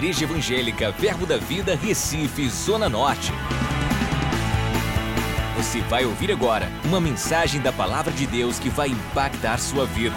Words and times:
Igreja 0.00 0.24
Evangélica 0.24 0.90
Verbo 0.92 1.26
da 1.26 1.36
Vida, 1.36 1.74
Recife, 1.74 2.48
Zona 2.48 2.88
Norte. 2.88 3.30
Você 5.58 5.82
vai 5.82 6.06
ouvir 6.06 6.32
agora 6.32 6.70
uma 6.86 6.98
mensagem 6.98 7.60
da 7.60 7.70
Palavra 7.70 8.10
de 8.10 8.26
Deus 8.26 8.58
que 8.58 8.70
vai 8.70 8.88
impactar 8.88 9.58
sua 9.58 9.84
vida. 9.84 10.16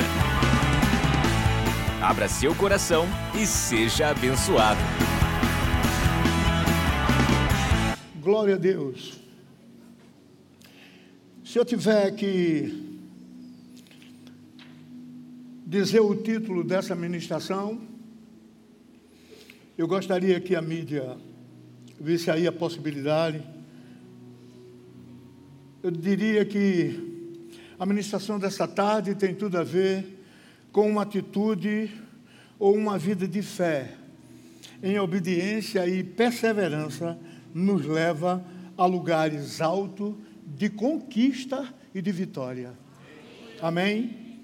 Abra 2.02 2.30
seu 2.30 2.56
coração 2.56 3.06
e 3.36 3.46
seja 3.46 4.08
abençoado. 4.08 4.80
Glória 8.22 8.56
a 8.56 8.58
Deus. 8.58 9.20
Se 11.44 11.60
eu 11.60 11.66
tiver 11.66 12.10
que 12.12 13.02
dizer 15.68 16.00
o 16.00 16.16
título 16.16 16.64
dessa 16.64 16.96
ministração, 16.96 17.92
eu 19.78 19.88
gostaria 19.88 20.40
que 20.40 20.56
a 20.56 20.62
mídia 20.62 21.18
visse 22.00 22.30
aí 22.30 22.46
a 22.46 22.52
possibilidade. 22.52 23.42
Eu 25.82 25.90
diria 25.90 26.46
que 26.46 27.50
a 27.80 27.86
ministração 27.86 28.38
dessa 28.38 28.68
tarde 28.68 29.16
tem 29.16 29.34
tudo 29.34 29.58
a 29.58 29.64
ver 29.64 30.06
com 30.72 30.88
uma 30.90 31.02
atitude 31.02 31.90
ou 32.60 32.76
uma 32.76 32.98
vida 32.98 33.28
de 33.28 33.42
fé, 33.42 33.96
em 34.82 35.00
obediência 35.00 35.88
e 35.88 36.04
perseverança, 36.04 37.18
nos 37.54 37.86
leva 37.86 38.44
a 38.78 38.86
lugares 38.86 39.60
altos 39.60 40.14
de 40.46 40.70
conquista 40.70 41.68
e 41.96 42.02
de 42.02 42.12
vitória. 42.12 42.74
Amém? 43.62 44.40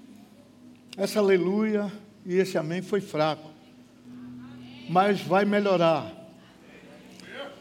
Essa 0.96 1.20
aleluia 1.20 1.90
e 2.26 2.34
esse 2.34 2.58
amém 2.58 2.82
foi 2.82 3.00
fraco. 3.00 3.49
Mas 4.90 5.20
vai 5.20 5.44
melhorar. 5.44 6.12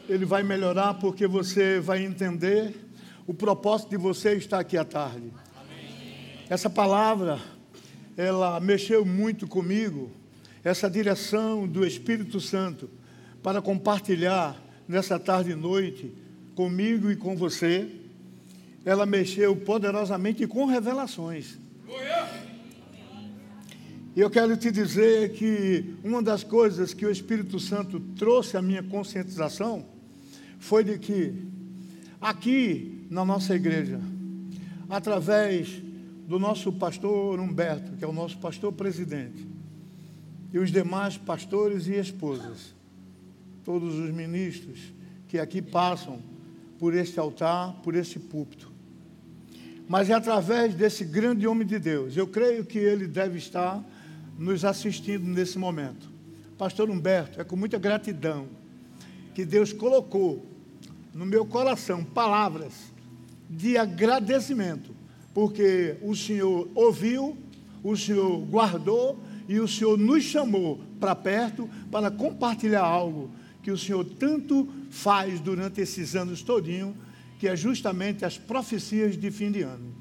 Ele 0.10 0.26
vai 0.26 0.42
melhorar 0.42 0.96
porque 0.96 1.28
você 1.28 1.80
vai 1.80 2.04
entender 2.04 2.74
o 3.28 3.36
propósito 3.36 3.92
de 3.92 3.98
você 3.98 4.34
estar 4.34 4.58
aqui 4.58 4.76
à 4.76 4.84
tarde. 4.84 5.32
Essa 6.50 6.72
palavra, 6.72 7.40
ela 8.18 8.60
mexeu 8.60 9.06
muito 9.06 9.48
comigo, 9.48 10.10
essa 10.64 10.90
direção 10.90 11.68
do 11.68 11.86
Espírito 11.86 12.40
Santo 12.40 12.90
para 13.44 13.62
compartilhar 13.62 14.60
nessa 14.88 15.20
tarde 15.20 15.52
e 15.52 15.56
noite 15.56 16.12
comigo 16.56 17.12
e 17.12 17.16
com 17.16 17.38
você. 17.38 17.88
Ela 18.84 19.06
mexeu 19.06 19.56
poderosamente 19.56 20.48
com 20.48 20.66
revelações. 20.66 21.60
E 24.16 24.22
eu 24.22 24.30
quero 24.30 24.58
te 24.58 24.72
dizer 24.72 25.34
que 25.34 25.96
uma 26.04 26.22
das 26.22 26.44
coisas 26.44 26.94
que 26.94 27.06
o 27.06 27.12
Espírito 27.12 27.60
Santo 27.60 28.00
trouxe 28.18 28.58
à 28.58 28.62
minha 28.62 28.82
conscientização 28.82 29.86
foi 30.58 30.84
de 30.84 30.98
que 30.98 31.34
aqui 32.20 33.06
na 33.10 33.24
nossa 33.24 33.56
igreja, 33.56 34.00
através 34.90 35.82
do 36.28 36.40
nosso 36.40 36.72
pastor 36.74 37.40
Humberto, 37.40 37.94
que 37.98 38.04
é 38.04 38.08
o 38.08 38.14
nosso 38.14 38.38
pastor 38.40 38.74
presidente, 38.74 39.48
e 40.52 40.58
os 40.58 40.72
demais 40.72 41.16
pastores 41.16 41.88
e 41.88 41.94
esposas, 41.94 42.74
todos 43.64 43.94
os 43.96 44.10
ministros 44.10 44.92
que 45.28 45.38
aqui 45.38 45.62
passam 45.62 46.20
por 46.80 46.96
este 46.96 47.20
altar, 47.20 47.74
por 47.84 47.96
este 47.96 48.20
púlpito. 48.20 48.72
Mas 49.88 50.10
é 50.10 50.14
através 50.14 50.74
desse 50.74 51.06
grande 51.06 51.46
homem 51.46 51.68
de 51.68 51.78
Deus, 51.78 52.18
eu 52.18 52.28
creio 52.28 52.66
que 52.66 52.80
ele 52.80 53.06
deve 53.08 53.38
estar 53.38 53.84
nos 54.40 54.64
assistindo 54.64 55.26
nesse 55.26 55.60
momento. 55.60 56.10
Pastor 56.58 56.90
Humberto, 56.90 57.42
é 57.42 57.44
com 57.44 57.58
muita 57.58 57.78
gratidão 57.78 58.48
que 59.36 59.44
Deus 59.44 59.74
colocou 59.74 60.46
no 61.14 61.26
meu 61.26 61.46
coração 61.46 62.04
palavras 62.06 62.74
de 63.50 63.78
agradecimento, 63.78 64.96
porque 65.34 65.98
o 66.02 66.16
Senhor 66.16 66.70
ouviu, 66.74 67.38
o 67.84 67.98
Senhor 67.98 68.40
guardou 68.46 69.20
e 69.48 69.60
o 69.60 69.68
Senhor 69.68 69.98
nos 69.98 70.24
chamou 70.24 70.80
para 71.00 71.16
perto 71.16 71.70
para 71.92 72.10
compartilhar 72.10 72.84
algo 72.84 73.30
que 73.62 73.72
o 73.72 73.78
Senhor 73.78 74.06
tanto 74.06 74.70
faz 74.90 75.40
durante 75.42 75.82
esses 75.82 76.16
anos 76.16 76.42
todinho, 76.42 76.96
que 77.40 77.48
é 77.48 77.56
justamente 77.56 78.24
as 78.24 78.38
profecias 78.38 79.18
de 79.18 79.32
fim 79.32 79.52
de 79.52 79.62
ano. 79.62 79.94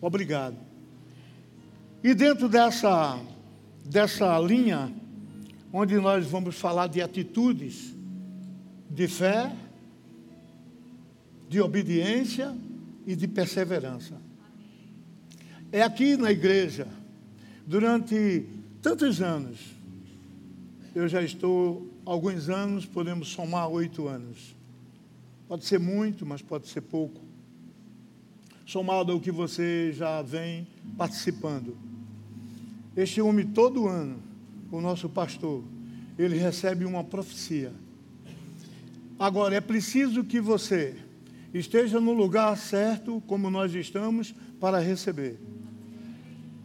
Obrigado. 0.00 0.69
E 2.02 2.14
dentro 2.14 2.48
dessa, 2.48 3.20
dessa 3.84 4.38
linha, 4.38 4.90
onde 5.72 5.96
nós 5.96 6.26
vamos 6.26 6.56
falar 6.56 6.86
de 6.86 7.02
atitudes 7.02 7.94
de 8.90 9.06
fé, 9.06 9.54
de 11.48 11.60
obediência 11.60 12.56
e 13.06 13.14
de 13.14 13.28
perseverança. 13.28 14.14
É 15.70 15.82
aqui 15.82 16.16
na 16.16 16.32
igreja, 16.32 16.88
durante 17.66 18.44
tantos 18.82 19.20
anos, 19.20 19.58
eu 20.94 21.06
já 21.06 21.22
estou, 21.22 21.88
alguns 22.04 22.48
anos, 22.48 22.84
podemos 22.84 23.28
somar 23.28 23.68
oito 23.68 24.08
anos. 24.08 24.56
Pode 25.46 25.64
ser 25.64 25.78
muito, 25.78 26.26
mas 26.26 26.42
pode 26.42 26.66
ser 26.66 26.80
pouco. 26.80 27.20
Somado 28.66 29.12
ao 29.12 29.20
que 29.20 29.30
você 29.30 29.92
já 29.92 30.22
vem 30.22 30.66
participando. 30.96 31.89
Este 32.96 33.20
homem, 33.20 33.46
todo 33.46 33.86
ano, 33.86 34.18
o 34.70 34.80
nosso 34.80 35.08
pastor, 35.08 35.62
ele 36.18 36.36
recebe 36.36 36.84
uma 36.84 37.04
profecia. 37.04 37.72
Agora, 39.18 39.54
é 39.54 39.60
preciso 39.60 40.24
que 40.24 40.40
você 40.40 40.96
esteja 41.54 42.00
no 42.00 42.12
lugar 42.12 42.56
certo, 42.56 43.22
como 43.26 43.50
nós 43.50 43.74
estamos, 43.74 44.34
para 44.58 44.78
receber. 44.78 45.38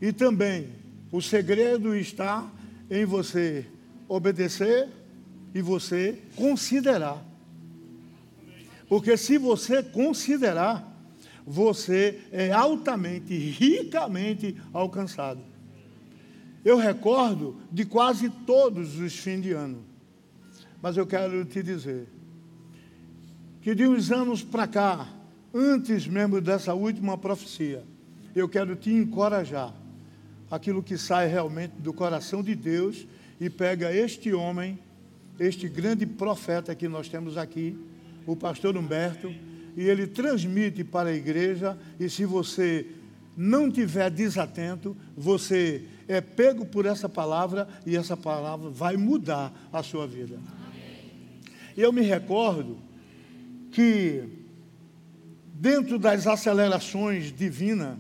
E 0.02 0.12
também, 0.12 0.69
o 1.12 1.22
segredo 1.22 1.96
está 1.96 2.50
em 2.90 3.06
você 3.06 3.66
obedecer 4.08 4.90
e 5.53 5.62
você 5.62 6.22
considerar. 6.35 7.24
Porque 8.88 9.16
se 9.16 9.38
você 9.38 9.81
considerar, 9.81 10.91
você 11.46 12.22
é 12.31 12.52
altamente, 12.52 13.35
ricamente 13.35 14.56
alcançado. 14.74 15.54
Eu 16.66 16.78
recordo 16.78 17.56
de 17.72 17.86
quase 17.86 18.28
todos 18.28 19.00
os 19.00 19.16
fins 19.16 19.44
de 19.44 19.52
ano. 19.52 19.84
Mas 20.81 20.98
eu 20.98 21.06
quero 21.06 21.46
te 21.46 21.62
dizer 21.62 22.08
que 23.62 23.76
de 23.76 23.88
uns 23.88 24.12
anos 24.12 24.42
para 24.44 24.66
cá, 24.66 25.08
antes 25.53 26.08
mesmo 26.08 26.42
dessa 26.42 26.74
última 26.74 27.18
profecia, 27.18 27.84
eu 28.36 28.50
quero 28.50 28.76
te 28.76 28.92
encorajar. 28.92 29.74
Aquilo 30.50 30.81
que 30.81 30.98
sai 30.98 31.28
realmente 31.28 31.74
do 31.78 31.94
coração 31.94 32.42
de 32.42 32.56
Deus 32.56 33.08
e 33.40 33.50
pega 33.50 33.94
este 33.96 34.34
homem, 34.34 34.80
este 35.40 35.70
grande 35.70 36.06
profeta 36.06 36.74
que 36.74 36.88
nós 36.88 37.08
temos 37.08 37.38
aqui, 37.38 37.78
o 38.26 38.36
pastor 38.36 38.76
Humberto, 38.76 39.32
e 39.78 39.84
ele 39.84 40.08
transmite 40.08 40.84
para 40.84 41.09
a 41.09 41.16
igreja, 41.16 41.78
e 42.00 42.09
se 42.09 42.26
você 42.26 42.88
não 43.36 43.70
tiver 43.70 44.09
desatento, 44.09 44.96
você 45.18 45.84
é 46.07 46.21
pego 46.21 46.66
por 46.66 46.85
essa 46.85 47.09
palavra 47.09 47.67
e 47.85 47.95
essa 47.95 48.16
palavra 48.16 48.69
vai 48.69 48.97
mudar 48.97 49.53
a 49.71 49.81
sua 49.81 50.07
vida. 50.07 50.39
Eu 51.75 51.91
me 51.91 52.01
recordo 52.01 52.77
que, 53.71 54.23
dentro 55.53 55.99
das 55.99 56.25
acelerações 56.25 57.33
divinas, 57.33 57.97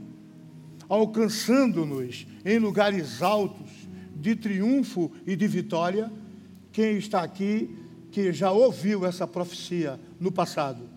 alcançando-nos 0.87 2.25
em 2.45 2.59
lugares 2.59 3.21
altos 3.21 3.71
de 4.15 4.35
triunfo 4.35 5.11
e 5.25 5.35
de 5.35 5.47
vitória, 5.47 6.11
quem 6.71 6.97
está 6.97 7.21
aqui 7.21 7.75
que 8.11 8.31
já 8.31 8.51
ouviu 8.51 9.05
essa 9.05 9.27
profecia 9.27 9.99
no 10.19 10.31
passado, 10.31 10.89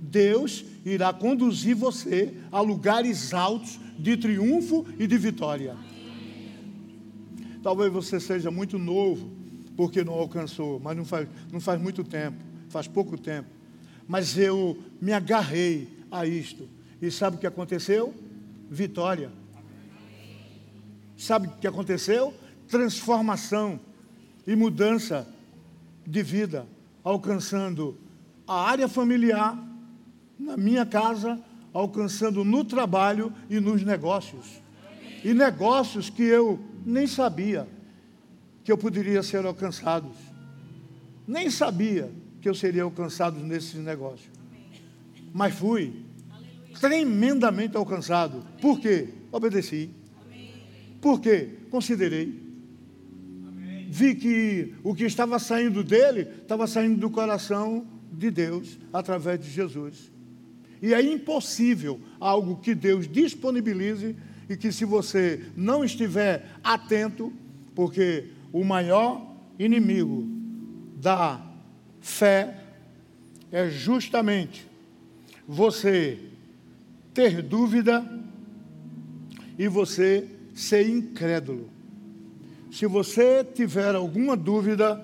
Deus 0.00 0.64
irá 0.84 1.12
conduzir 1.12 1.74
você 1.74 2.34
a 2.50 2.60
lugares 2.60 3.34
altos 3.34 3.78
de 3.98 4.16
triunfo 4.16 4.86
e 4.98 5.06
de 5.06 5.18
vitória. 5.18 5.76
Talvez 7.66 7.92
você 7.92 8.20
seja 8.20 8.48
muito 8.48 8.78
novo, 8.78 9.28
porque 9.76 10.04
não 10.04 10.12
alcançou, 10.12 10.78
mas 10.78 10.96
não 10.96 11.04
faz, 11.04 11.28
não 11.50 11.58
faz 11.58 11.82
muito 11.82 12.04
tempo, 12.04 12.36
faz 12.68 12.86
pouco 12.86 13.18
tempo. 13.18 13.48
Mas 14.06 14.38
eu 14.38 14.78
me 15.00 15.12
agarrei 15.12 15.88
a 16.08 16.24
isto. 16.24 16.68
E 17.02 17.10
sabe 17.10 17.34
o 17.34 17.40
que 17.40 17.46
aconteceu? 17.46 18.14
Vitória. 18.70 19.32
Sabe 21.16 21.48
o 21.48 21.50
que 21.56 21.66
aconteceu? 21.66 22.32
Transformação 22.68 23.80
e 24.46 24.54
mudança 24.54 25.26
de 26.06 26.22
vida, 26.22 26.68
alcançando 27.02 27.98
a 28.46 28.60
área 28.62 28.86
familiar, 28.86 29.60
na 30.38 30.56
minha 30.56 30.86
casa, 30.86 31.36
alcançando 31.72 32.44
no 32.44 32.64
trabalho 32.64 33.32
e 33.50 33.58
nos 33.58 33.82
negócios. 33.82 34.64
E 35.24 35.34
negócios 35.34 36.10
que 36.10 36.22
eu 36.22 36.60
nem 36.84 37.06
sabia 37.06 37.66
que 38.62 38.72
eu 38.72 38.78
poderia 38.78 39.22
ser 39.22 39.44
alcançado. 39.44 40.10
Nem 41.26 41.50
sabia 41.50 42.10
que 42.40 42.48
eu 42.48 42.54
seria 42.54 42.82
alcançado 42.82 43.40
nesse 43.40 43.76
negócio. 43.78 44.30
Mas 45.32 45.54
fui 45.54 46.04
tremendamente 46.80 47.76
alcançado. 47.76 48.44
Por 48.60 48.80
quê? 48.80 49.08
Obedeci. 49.32 49.90
Por 51.00 51.20
quê? 51.20 51.50
Considerei. 51.70 52.46
Vi 53.88 54.14
que 54.14 54.74
o 54.82 54.94
que 54.94 55.04
estava 55.04 55.38
saindo 55.38 55.82
dele 55.82 56.28
estava 56.42 56.66
saindo 56.66 56.98
do 56.98 57.10
coração 57.10 57.86
de 58.12 58.30
Deus 58.30 58.78
através 58.92 59.40
de 59.40 59.50
Jesus. 59.50 60.10
E 60.82 60.92
é 60.92 61.00
impossível 61.00 62.00
algo 62.18 62.56
que 62.56 62.74
Deus 62.74 63.08
disponibilize 63.08 64.16
e 64.48 64.56
que 64.56 64.70
se 64.70 64.84
você 64.84 65.44
não 65.56 65.84
estiver 65.84 66.46
atento, 66.62 67.32
porque 67.74 68.26
o 68.52 68.64
maior 68.64 69.34
inimigo 69.58 70.26
da 70.96 71.40
fé 72.00 72.58
é 73.50 73.68
justamente 73.68 74.66
você 75.46 76.18
ter 77.12 77.42
dúvida 77.42 78.04
e 79.58 79.68
você 79.68 80.28
ser 80.54 80.88
incrédulo. 80.88 81.68
Se 82.70 82.86
você 82.86 83.44
tiver 83.44 83.94
alguma 83.94 84.36
dúvida 84.36 85.02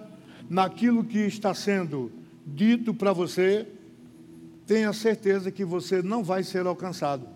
naquilo 0.48 1.04
que 1.04 1.18
está 1.20 1.54
sendo 1.54 2.12
dito 2.46 2.92
para 2.92 3.12
você, 3.12 3.66
tenha 4.66 4.92
certeza 4.92 5.50
que 5.50 5.64
você 5.64 6.02
não 6.02 6.22
vai 6.22 6.42
ser 6.42 6.66
alcançado. 6.66 7.26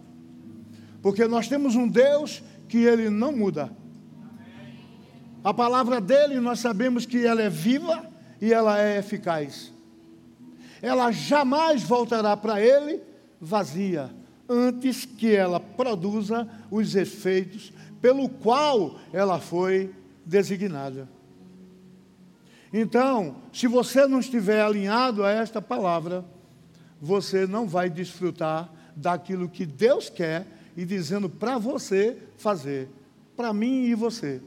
Porque 1.06 1.28
nós 1.28 1.46
temos 1.46 1.76
um 1.76 1.86
Deus 1.86 2.42
que 2.68 2.78
ele 2.78 3.08
não 3.08 3.30
muda. 3.30 3.70
A 5.44 5.54
palavra 5.54 6.00
dele, 6.00 6.40
nós 6.40 6.58
sabemos 6.58 7.06
que 7.06 7.24
ela 7.24 7.40
é 7.42 7.48
viva 7.48 8.04
e 8.40 8.52
ela 8.52 8.82
é 8.82 8.98
eficaz. 8.98 9.72
Ela 10.82 11.12
jamais 11.12 11.84
voltará 11.84 12.36
para 12.36 12.60
ele 12.60 13.00
vazia, 13.40 14.10
antes 14.48 15.04
que 15.04 15.32
ela 15.32 15.60
produza 15.60 16.48
os 16.72 16.96
efeitos 16.96 17.72
pelo 18.02 18.28
qual 18.28 18.98
ela 19.12 19.38
foi 19.38 19.94
designada. 20.24 21.08
Então, 22.72 23.36
se 23.52 23.68
você 23.68 24.08
não 24.08 24.18
estiver 24.18 24.60
alinhado 24.60 25.22
a 25.22 25.30
esta 25.30 25.62
palavra, 25.62 26.24
você 27.00 27.46
não 27.46 27.64
vai 27.64 27.88
desfrutar 27.88 28.68
daquilo 28.96 29.48
que 29.48 29.64
Deus 29.64 30.10
quer 30.10 30.55
e 30.76 30.84
dizendo 30.84 31.28
para 31.28 31.58
você 31.58 32.18
fazer, 32.36 32.88
para 33.36 33.52
mim 33.52 33.84
e 33.84 33.94
você. 33.94 34.40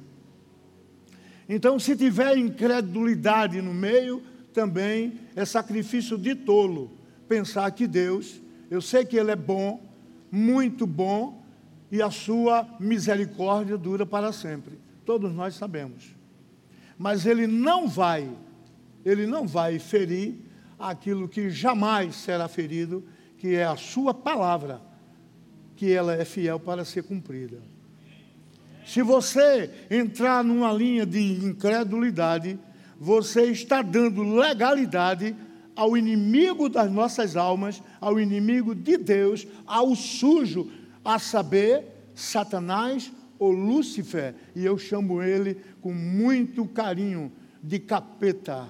Então, 1.47 1.79
se 1.79 1.95
tiver 1.95 2.37
incredulidade 2.37 3.61
no 3.61 3.73
meio, 3.73 4.21
também 4.53 5.19
é 5.35 5.43
sacrifício 5.45 6.17
de 6.17 6.35
tolo 6.35 6.91
pensar 7.27 7.71
que 7.71 7.87
Deus, 7.87 8.41
eu 8.69 8.81
sei 8.81 9.05
que 9.05 9.17
Ele 9.17 9.31
é 9.31 9.35
bom, 9.35 9.81
muito 10.31 10.85
bom, 10.85 11.43
e 11.91 12.01
a 12.01 12.11
sua 12.11 12.67
misericórdia 12.79 13.77
dura 13.77 14.05
para 14.05 14.31
sempre. 14.31 14.79
Todos 15.05 15.33
nós 15.33 15.55
sabemos. 15.55 16.15
Mas 16.97 17.25
Ele 17.25 17.47
não 17.47 17.87
vai, 17.87 18.29
Ele 19.03 19.25
não 19.25 19.47
vai 19.47 19.79
ferir 19.79 20.35
aquilo 20.77 21.27
que 21.27 21.49
jamais 21.49 22.15
será 22.15 22.47
ferido, 22.47 23.03
que 23.37 23.55
é 23.55 23.65
a 23.65 23.75
sua 23.75 24.13
palavra, 24.13 24.81
que 25.79 25.93
ela 25.93 26.13
é 26.13 26.25
fiel 26.25 26.59
para 26.59 26.83
ser 26.83 27.03
cumprida. 27.03 27.61
Se 28.85 29.01
você 29.01 29.71
entrar 29.89 30.43
numa 30.43 30.73
linha 30.73 31.05
de 31.05 31.21
incredulidade, 31.21 32.59
você 32.99 33.43
está 33.43 33.81
dando 33.81 34.21
legalidade 34.35 35.33
ao 35.77 35.95
inimigo 35.95 36.67
das 36.67 36.91
nossas 36.91 37.37
almas, 37.37 37.81
ao 38.01 38.19
inimigo 38.19 38.75
de 38.75 38.97
Deus, 38.97 39.47
ao 39.65 39.95
sujo, 39.95 40.69
a 41.05 41.17
saber, 41.17 41.85
Satanás 42.13 43.09
ou 43.39 43.53
Lúcifer, 43.53 44.35
e 44.53 44.65
eu 44.65 44.77
chamo 44.77 45.23
ele 45.23 45.61
com 45.79 45.93
muito 45.93 46.65
carinho 46.65 47.31
de 47.63 47.79
capeta. 47.79 48.67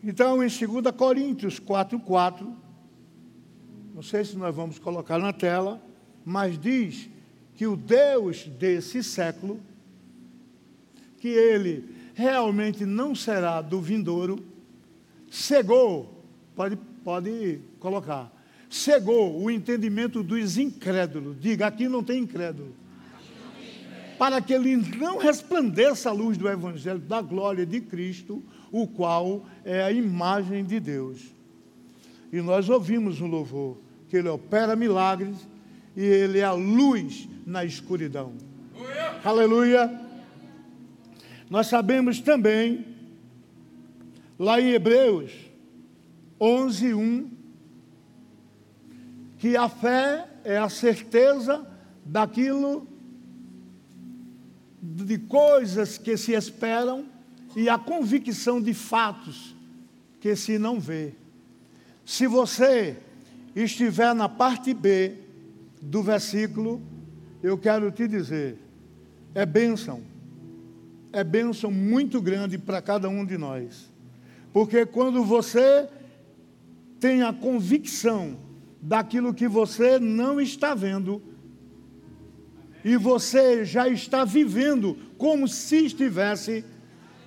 Então, 0.00 0.44
em 0.44 0.46
2 0.46 0.94
Coríntios 0.96 1.58
4,4, 1.58 2.59
não 3.94 4.02
sei 4.02 4.24
se 4.24 4.36
nós 4.36 4.54
vamos 4.54 4.78
colocar 4.78 5.18
na 5.18 5.32
tela, 5.32 5.80
mas 6.24 6.58
diz 6.58 7.08
que 7.54 7.66
o 7.66 7.76
Deus 7.76 8.46
desse 8.46 9.02
século, 9.02 9.60
que 11.18 11.28
ele 11.28 11.84
realmente 12.14 12.86
não 12.86 13.14
será 13.14 13.60
do 13.60 13.80
vindouro, 13.80 14.42
cegou, 15.30 16.24
pode, 16.54 16.76
pode 17.04 17.60
colocar, 17.78 18.32
cegou 18.68 19.42
o 19.42 19.50
entendimento 19.50 20.22
dos 20.22 20.56
incrédulos. 20.56 21.40
Diga, 21.40 21.66
aqui 21.66 21.88
não 21.88 22.02
tem 22.02 22.22
incrédulo. 22.22 22.74
Para 24.18 24.40
que 24.40 24.52
ele 24.52 24.76
não 24.76 25.18
resplandeça 25.18 26.10
a 26.10 26.12
luz 26.12 26.36
do 26.36 26.48
Evangelho 26.48 26.98
da 26.98 27.22
glória 27.22 27.64
de 27.64 27.80
Cristo, 27.80 28.42
o 28.70 28.86
qual 28.86 29.44
é 29.64 29.82
a 29.82 29.90
imagem 29.90 30.64
de 30.64 30.78
Deus. 30.78 31.39
E 32.32 32.40
nós 32.40 32.68
ouvimos 32.68 33.20
no 33.20 33.26
louvor 33.26 33.78
que 34.08 34.16
ele 34.16 34.28
opera 34.28 34.76
milagres 34.76 35.36
e 35.96 36.02
ele 36.02 36.38
é 36.38 36.44
a 36.44 36.52
luz 36.52 37.28
na 37.46 37.64
escuridão. 37.64 38.32
Aleluia. 39.24 40.00
Nós 41.48 41.66
sabemos 41.66 42.20
também, 42.20 42.86
lá 44.38 44.60
em 44.60 44.70
Hebreus 44.70 45.32
11, 46.40 46.94
1, 46.94 47.30
que 49.38 49.56
a 49.56 49.68
fé 49.68 50.28
é 50.44 50.56
a 50.56 50.68
certeza 50.68 51.66
daquilo, 52.04 52.86
de 54.82 55.18
coisas 55.18 55.98
que 55.98 56.16
se 56.16 56.32
esperam 56.32 57.06
e 57.54 57.68
a 57.68 57.76
convicção 57.76 58.60
de 58.60 58.72
fatos 58.72 59.54
que 60.20 60.34
se 60.36 60.58
não 60.58 60.78
vê. 60.80 61.14
Se 62.04 62.26
você 62.26 62.96
estiver 63.54 64.14
na 64.14 64.28
parte 64.28 64.74
B 64.74 65.14
do 65.80 66.02
versículo, 66.02 66.80
eu 67.42 67.56
quero 67.56 67.90
te 67.90 68.06
dizer, 68.06 68.58
é 69.34 69.46
bênção, 69.46 70.02
é 71.12 71.24
bênção 71.24 71.70
muito 71.70 72.20
grande 72.20 72.58
para 72.58 72.82
cada 72.82 73.08
um 73.08 73.24
de 73.24 73.38
nós. 73.38 73.90
Porque 74.52 74.84
quando 74.84 75.24
você 75.24 75.88
tem 76.98 77.22
a 77.22 77.32
convicção 77.32 78.36
daquilo 78.80 79.32
que 79.32 79.48
você 79.48 79.98
não 79.98 80.40
está 80.40 80.74
vendo, 80.74 81.22
e 82.84 82.96
você 82.96 83.64
já 83.64 83.88
está 83.88 84.24
vivendo 84.24 84.96
como 85.18 85.46
se 85.46 85.86
estivesse, 85.86 86.64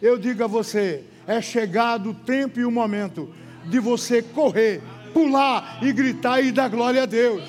eu 0.01 0.17
digo 0.17 0.43
a 0.43 0.47
você, 0.47 1.03
é 1.27 1.41
chegado 1.41 2.09
o 2.09 2.13
tempo 2.13 2.59
e 2.59 2.65
o 2.65 2.71
momento 2.71 3.29
de 3.65 3.79
você 3.79 4.21
correr, 4.21 4.81
pular 5.13 5.79
e 5.81 5.91
gritar 5.91 6.41
e 6.41 6.51
dar 6.51 6.69
glória 6.69 7.03
a 7.03 7.05
Deus 7.05 7.43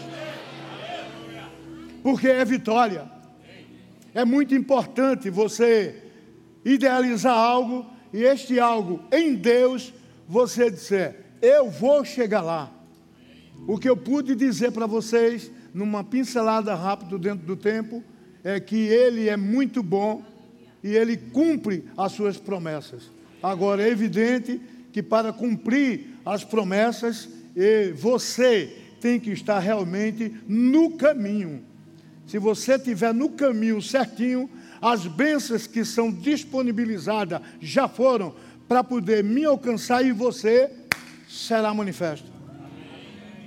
porque 2.05 2.29
é 2.29 2.45
vitória. 2.45 3.11
É 4.13 4.27
muito 4.27 4.55
importante 4.55 5.31
você 5.31 6.03
idealizar 6.63 7.35
algo 7.35 7.87
e 8.13 8.23
este 8.23 8.61
algo 8.61 9.01
em 9.11 9.35
Deus 9.35 9.91
você 10.29 10.71
dizer: 10.71 11.17
Eu 11.41 11.71
vou 11.71 12.05
chegar 12.05 12.43
lá. 12.43 12.71
O 13.67 13.79
que 13.79 13.89
eu 13.89 13.97
pude 13.97 14.35
dizer 14.35 14.71
para 14.71 14.87
vocês, 14.87 15.51
numa 15.73 16.05
pincelada 16.05 16.75
rápida 16.75 17.19
dentro 17.19 17.47
do 17.47 17.57
tempo, 17.57 18.05
é 18.45 18.61
que 18.61 18.77
Ele 18.77 19.31
é 19.31 19.37
muito 19.37 19.83
bom 19.83 20.23
e 20.83 20.95
Ele 20.95 21.17
cumpre 21.17 21.87
as 21.97 22.13
suas 22.13 22.37
promessas. 22.37 23.11
Agora, 23.43 23.83
é 23.83 23.89
evidente 23.89 24.61
que 24.95 25.03
para 25.03 25.31
cumprir 25.31 26.17
as 26.25 26.43
promessas, 26.43 27.29
você 27.97 28.79
tem 28.99 29.21
que 29.21 29.33
estar 29.33 29.59
realmente 29.59 30.35
no 30.49 30.93
caminho 30.93 31.75
se 32.27 32.39
você 32.39 32.75
estiver 32.75 33.13
no 33.13 33.31
caminho 33.31 33.81
certinho, 33.83 34.49
as 34.81 35.07
bênçãos 35.07 35.67
que 35.67 35.85
são 35.85 36.11
disponibilizadas 36.11 37.41
já 37.61 37.87
foram 37.87 38.35
para 38.67 38.83
poder 38.83 39.23
me 39.23 39.45
alcançar 39.45 40.05
e 40.05 40.13
você 40.13 40.71
será 41.29 41.73
manifesto. 41.75 42.31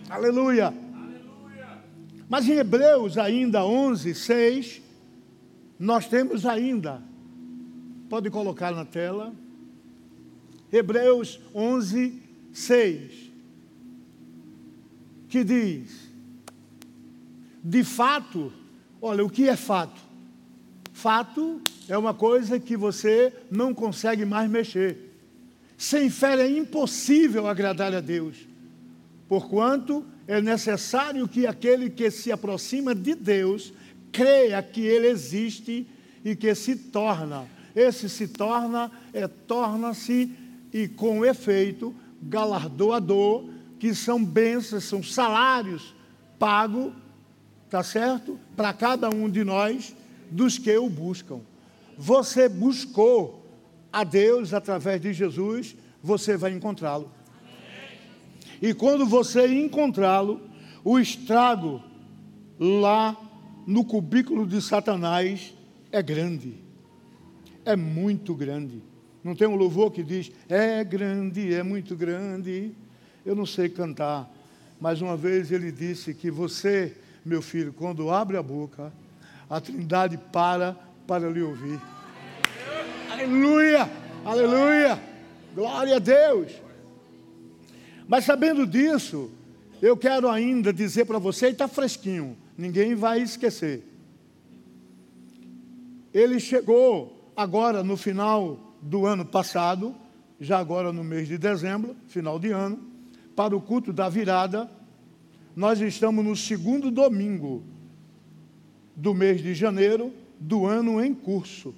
Aleluia. 0.10 0.68
Aleluia. 0.68 1.84
Mas 2.30 2.48
em 2.48 2.54
Hebreus 2.54 3.18
ainda 3.18 3.66
11, 3.66 4.14
6, 4.14 4.82
nós 5.80 6.08
temos 6.08 6.46
ainda, 6.46 7.02
pode 8.10 8.30
colocar 8.30 8.72
na 8.72 8.86
tela, 8.86 9.34
Hebreus 10.72 11.40
11, 11.54 12.22
6, 12.54 13.12
que 15.30 15.44
diz: 15.44 16.10
De 17.64 17.84
fato, 17.84 18.52
Olha, 19.02 19.24
o 19.24 19.30
que 19.30 19.48
é 19.48 19.56
fato? 19.56 20.00
Fato 20.92 21.62
é 21.88 21.98
uma 21.98 22.14
coisa 22.14 22.60
que 22.60 22.76
você 22.76 23.32
não 23.50 23.74
consegue 23.74 24.26
mais 24.26 24.50
mexer. 24.50 24.98
Sem 25.78 26.10
fé 26.10 26.34
é 26.40 26.50
impossível 26.50 27.48
agradar 27.48 27.94
a 27.94 28.00
Deus, 28.00 28.48
porquanto 29.28 30.04
é 30.28 30.42
necessário 30.42 31.28
que 31.28 31.46
aquele 31.46 31.90
que 31.90 32.10
se 32.10 32.32
aproxima 32.32 32.96
de 32.96 33.14
Deus 33.14 33.72
creia 34.12 34.62
que 34.64 34.82
Ele 34.82 35.08
existe 35.08 35.86
e 36.26 36.36
que 36.36 36.56
se 36.56 36.76
torna. 36.76 37.46
Esse 37.76 38.10
se 38.10 38.28
torna, 38.28 38.92
é 39.14 39.28
torna-se 39.28 40.32
e 40.74 40.88
com 40.88 41.26
efeito 41.26 41.94
galardoador, 42.22 43.50
que 43.80 43.94
são 43.94 44.24
bênçãos, 44.24 44.84
são 44.84 45.04
salários 45.04 45.96
pagos, 46.40 46.94
tá 47.70 47.84
certo? 47.84 48.40
Para 48.56 48.74
cada 48.74 49.10
um 49.10 49.30
de 49.30 49.44
nós 49.44 49.96
dos 50.30 50.58
que 50.58 50.76
o 50.78 50.90
buscam. 50.90 51.42
Você 51.98 52.48
buscou 52.48 53.46
a 53.92 54.04
Deus 54.04 54.54
através 54.54 55.02
de 55.02 55.14
Jesus, 55.14 55.76
você 56.02 56.38
vai 56.38 56.52
encontrá-lo. 56.52 57.12
E 58.62 58.74
quando 58.74 59.06
você 59.06 59.48
encontrá-lo, 59.48 60.42
o 60.84 61.00
estrago 61.00 61.82
lá 62.60 63.16
no 63.66 63.84
cubículo 63.84 64.48
de 64.48 64.62
Satanás 64.62 65.54
é 65.92 66.02
grande. 66.02 66.56
É 67.66 67.76
muito 67.76 68.34
grande. 68.34 68.82
Não 69.28 69.36
tem 69.36 69.46
um 69.46 69.58
louvor 69.58 69.92
que 69.92 70.02
diz: 70.02 70.32
é 70.48 70.82
grande, 70.86 71.54
é 71.54 71.62
muito 71.62 71.98
grande. 71.98 72.72
Eu 73.26 73.36
não 73.36 73.46
sei 73.46 73.68
cantar, 73.68 74.34
mas 74.80 75.02
uma 75.02 75.18
vez 75.18 75.52
ele 75.52 75.70
disse 75.70 76.14
que 76.14 76.32
você, 76.32 76.96
meu 77.26 77.42
filho, 77.42 77.74
quando 77.74 78.10
abre 78.10 78.38
a 78.38 78.42
boca, 78.42 78.90
a 79.50 79.60
Trindade 79.60 80.18
para 80.32 80.78
para 81.06 81.30
lhe 81.30 81.42
ouvir. 81.42 81.78
Aleluia! 83.12 83.90
Aleluia! 84.24 84.98
Glória 85.54 85.98
a 85.98 86.00
Deus! 86.00 86.54
Mas 88.08 88.24
sabendo 88.24 88.66
disso, 88.66 89.30
eu 89.82 89.98
quero 89.98 90.30
ainda 90.30 90.72
dizer 90.72 91.04
para 91.04 91.20
você, 91.20 91.48
e 91.48 91.52
está 91.52 91.68
fresquinho, 91.68 92.38
ninguém 92.58 92.96
vai 92.96 93.20
esquecer. 93.20 93.84
Ele 96.14 96.40
chegou 96.40 97.34
agora 97.36 97.84
no 97.84 97.98
final 97.98 98.67
do 98.88 99.06
ano 99.06 99.26
passado, 99.26 99.94
já 100.40 100.58
agora 100.58 100.94
no 100.94 101.04
mês 101.04 101.28
de 101.28 101.38
dezembro, 101.38 101.96
final 102.08 102.40
de 102.40 102.52
ano, 102.52 102.80
para 103.36 103.56
o 103.56 103.62
culto 103.62 103.92
da 103.92 104.08
virada. 104.08 104.70
Nós 105.56 105.82
estamos 105.82 106.24
no 106.24 106.36
segundo 106.36 106.90
domingo 106.90 107.64
do 108.96 109.14
mês 109.14 109.42
de 109.42 109.54
janeiro 109.54 110.14
do 110.40 110.66
ano 110.66 111.04
em 111.04 111.14
curso. 111.14 111.76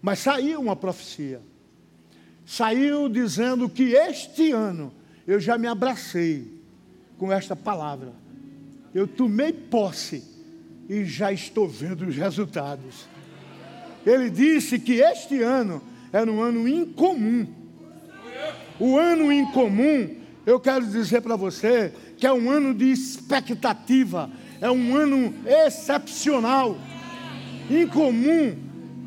Mas 0.00 0.20
saiu 0.20 0.60
uma 0.60 0.74
profecia. 0.74 1.42
Saiu 2.46 3.08
dizendo 3.08 3.68
que 3.68 3.92
este 3.92 4.50
ano 4.50 4.92
eu 5.26 5.38
já 5.38 5.58
me 5.58 5.66
abracei 5.66 6.50
com 7.18 7.30
esta 7.30 7.54
palavra. 7.54 8.12
Eu 8.94 9.06
tomei 9.06 9.52
posse 9.52 10.24
e 10.88 11.04
já 11.04 11.30
estou 11.32 11.68
vendo 11.68 12.06
os 12.06 12.16
resultados. 12.16 13.06
Ele 14.06 14.30
disse 14.30 14.78
que 14.78 14.94
este 14.94 15.42
ano 15.42 15.82
era 16.12 16.30
um 16.30 16.40
ano 16.42 16.68
incomum. 16.68 17.46
O 18.78 18.98
ano 18.98 19.32
incomum, 19.32 20.16
eu 20.46 20.58
quero 20.58 20.86
dizer 20.86 21.20
para 21.20 21.36
você 21.36 21.92
que 22.16 22.26
é 22.26 22.32
um 22.32 22.50
ano 22.50 22.74
de 22.74 22.90
expectativa, 22.90 24.30
é 24.60 24.70
um 24.70 24.96
ano 24.96 25.34
excepcional. 25.46 26.76
Incomum 27.70 28.56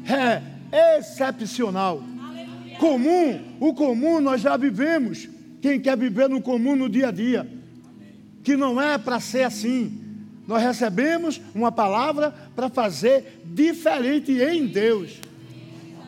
é 0.06 0.98
excepcional. 0.98 2.04
Comum, 2.80 3.40
o 3.60 3.74
comum 3.74 4.20
nós 4.20 4.42
já 4.42 4.58
vivemos 4.58 5.30
quem 5.62 5.80
quer 5.80 5.98
viver 5.98 6.28
no 6.28 6.42
comum 6.42 6.76
no 6.76 6.90
dia 6.90 7.08
a 7.08 7.12
dia, 7.12 7.48
que 8.44 8.56
não 8.56 8.82
é 8.82 8.98
para 8.98 9.20
ser 9.20 9.44
assim. 9.44 10.02
Nós 10.48 10.62
recebemos 10.62 11.40
uma 11.56 11.72
palavra 11.72 12.34
para 12.56 12.68
fazer 12.68 13.42
diferente 13.46 14.34
em 14.34 14.68
Deus. 14.68 15.22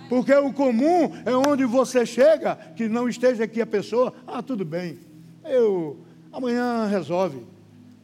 Porque 0.09 0.33
o 0.33 0.53
comum 0.53 1.11
é 1.25 1.35
onde 1.35 1.65
você 1.65 2.05
chega, 2.05 2.55
que 2.75 2.87
não 2.87 3.09
esteja 3.09 3.43
aqui 3.43 3.61
a 3.61 3.65
pessoa, 3.65 4.13
ah, 4.27 4.41
tudo 4.41 4.63
bem, 4.63 4.99
eu 5.43 5.97
amanhã 6.31 6.85
resolve. 6.87 7.39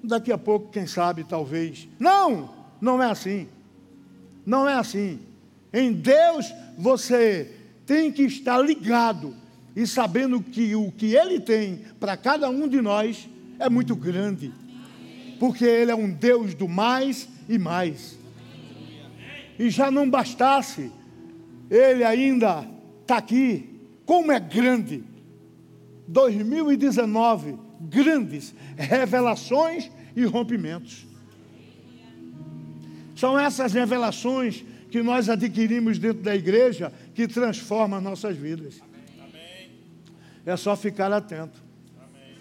Daqui 0.04 0.32
a 0.32 0.38
pouco, 0.38 0.72
quem 0.72 0.88
sabe, 0.88 1.24
talvez. 1.24 1.88
Não, 2.00 2.50
não 2.80 3.02
é 3.02 3.06
assim. 3.06 3.48
Não 4.46 4.68
é 4.68 4.74
assim. 4.74 5.20
Em 5.72 5.94
Deus 5.94 6.52
você 6.78 7.52
tem 7.86 8.12
que 8.12 8.24
estar 8.24 8.58
ligado 8.58 9.36
e 9.76 9.86
sabendo 9.86 10.42
que 10.42 10.76
o 10.76 10.92
que 10.92 11.16
Ele 11.16 11.40
tem 11.40 11.82
para 12.00 12.18
cada 12.18 12.50
um 12.50 12.68
de 12.68 12.82
nós 12.82 13.30
é 13.60 13.70
muito 13.70 13.96
grande, 13.96 14.52
porque 15.40 15.64
Ele 15.64 15.92
é 15.92 15.96
um 15.96 16.10
Deus 16.10 16.54
do 16.54 16.68
mais 16.68 17.30
e 17.48 17.58
mais. 17.58 18.18
E 19.60 19.70
já 19.70 19.92
não 19.92 20.10
bastasse, 20.10 20.92
Ele 21.72 22.04
ainda 22.04 22.68
está 23.02 23.18
aqui, 23.18 23.80
como 24.06 24.30
é 24.30 24.40
grande. 24.42 25.06
2019, 26.06 27.58
grandes 27.80 28.54
revelações 28.76 29.90
e 30.14 30.26
rompimentos. 30.26 31.08
São 33.16 33.40
essas 33.40 33.72
revelações 33.72 34.66
que 34.90 35.02
nós 35.02 35.30
adquirimos 35.30 35.98
dentro 35.98 36.22
da 36.22 36.36
igreja 36.36 36.92
que 37.16 37.26
transformam 37.26 38.02
nossas 38.02 38.36
vidas. 38.36 38.82
É 40.46 40.58
só 40.58 40.76
ficar 40.76 41.14
atento. 41.14 41.62
Amém. 41.98 42.36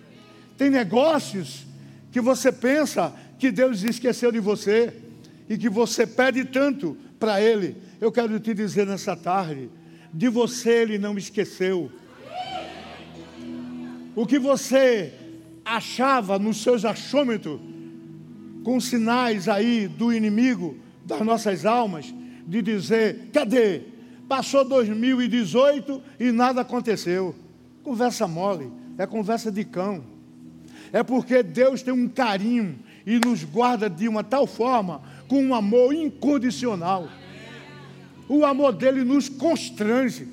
Tem 0.59 0.71
negócios 0.71 1.67
que 2.11 2.21
você 2.21 2.51
pensa 2.51 3.15
que 3.39 3.53
Deus 3.53 3.85
esqueceu 3.85 4.33
de 4.33 4.41
você 4.41 4.93
e 5.49 5.57
que 5.57 5.69
você 5.69 6.07
pede 6.07 6.45
tanto 6.47 6.97
para 7.19 7.41
Ele. 7.41 7.77
Eu 8.01 8.11
quero 8.11 8.41
te 8.41 8.55
dizer 8.55 8.87
nessa 8.87 9.15
tarde: 9.15 9.69
de 10.13 10.29
você 10.29 10.71
Ele 10.83 10.99
não 10.99 11.19
esqueceu. 11.19 11.91
O 14.17 14.27
que 14.27 14.39
você 14.39 15.13
achava 15.65 16.39
nos 16.39 16.63
seus 16.63 16.85
achômetros, 16.85 17.61
com 18.65 18.81
sinais 18.81 19.49
aí 19.49 19.87
do 19.87 20.13
inimigo 20.13 20.77
das 21.05 21.21
nossas 21.21 21.67
almas, 21.67 22.15
de 22.47 22.63
dizer: 22.63 23.29
cadê? 23.33 23.83
Passou 24.27 24.65
2018 24.65 26.03
e 26.19 26.33
nada 26.33 26.63
aconteceu. 26.63 27.35
Conversa 27.83 28.27
mole, 28.27 28.73
é 28.97 29.07
conversa 29.07 29.53
de 29.53 29.65
cão. 29.65 30.05
É 30.93 31.03
porque 31.03 31.43
Deus 31.43 31.83
tem 31.83 31.93
um 31.93 32.09
carinho 32.09 32.79
e 33.05 33.19
nos 33.19 33.45
guarda 33.45 33.91
de 33.91 34.09
uma 34.09 34.25
tal 34.25 34.47
forma, 34.47 35.03
com 35.29 35.43
um 35.43 35.55
amor 35.55 35.93
incondicional. 35.93 37.09
O 38.33 38.47
amor 38.47 38.75
dele 38.75 39.03
nos 39.03 39.29
constrange, 39.29 40.29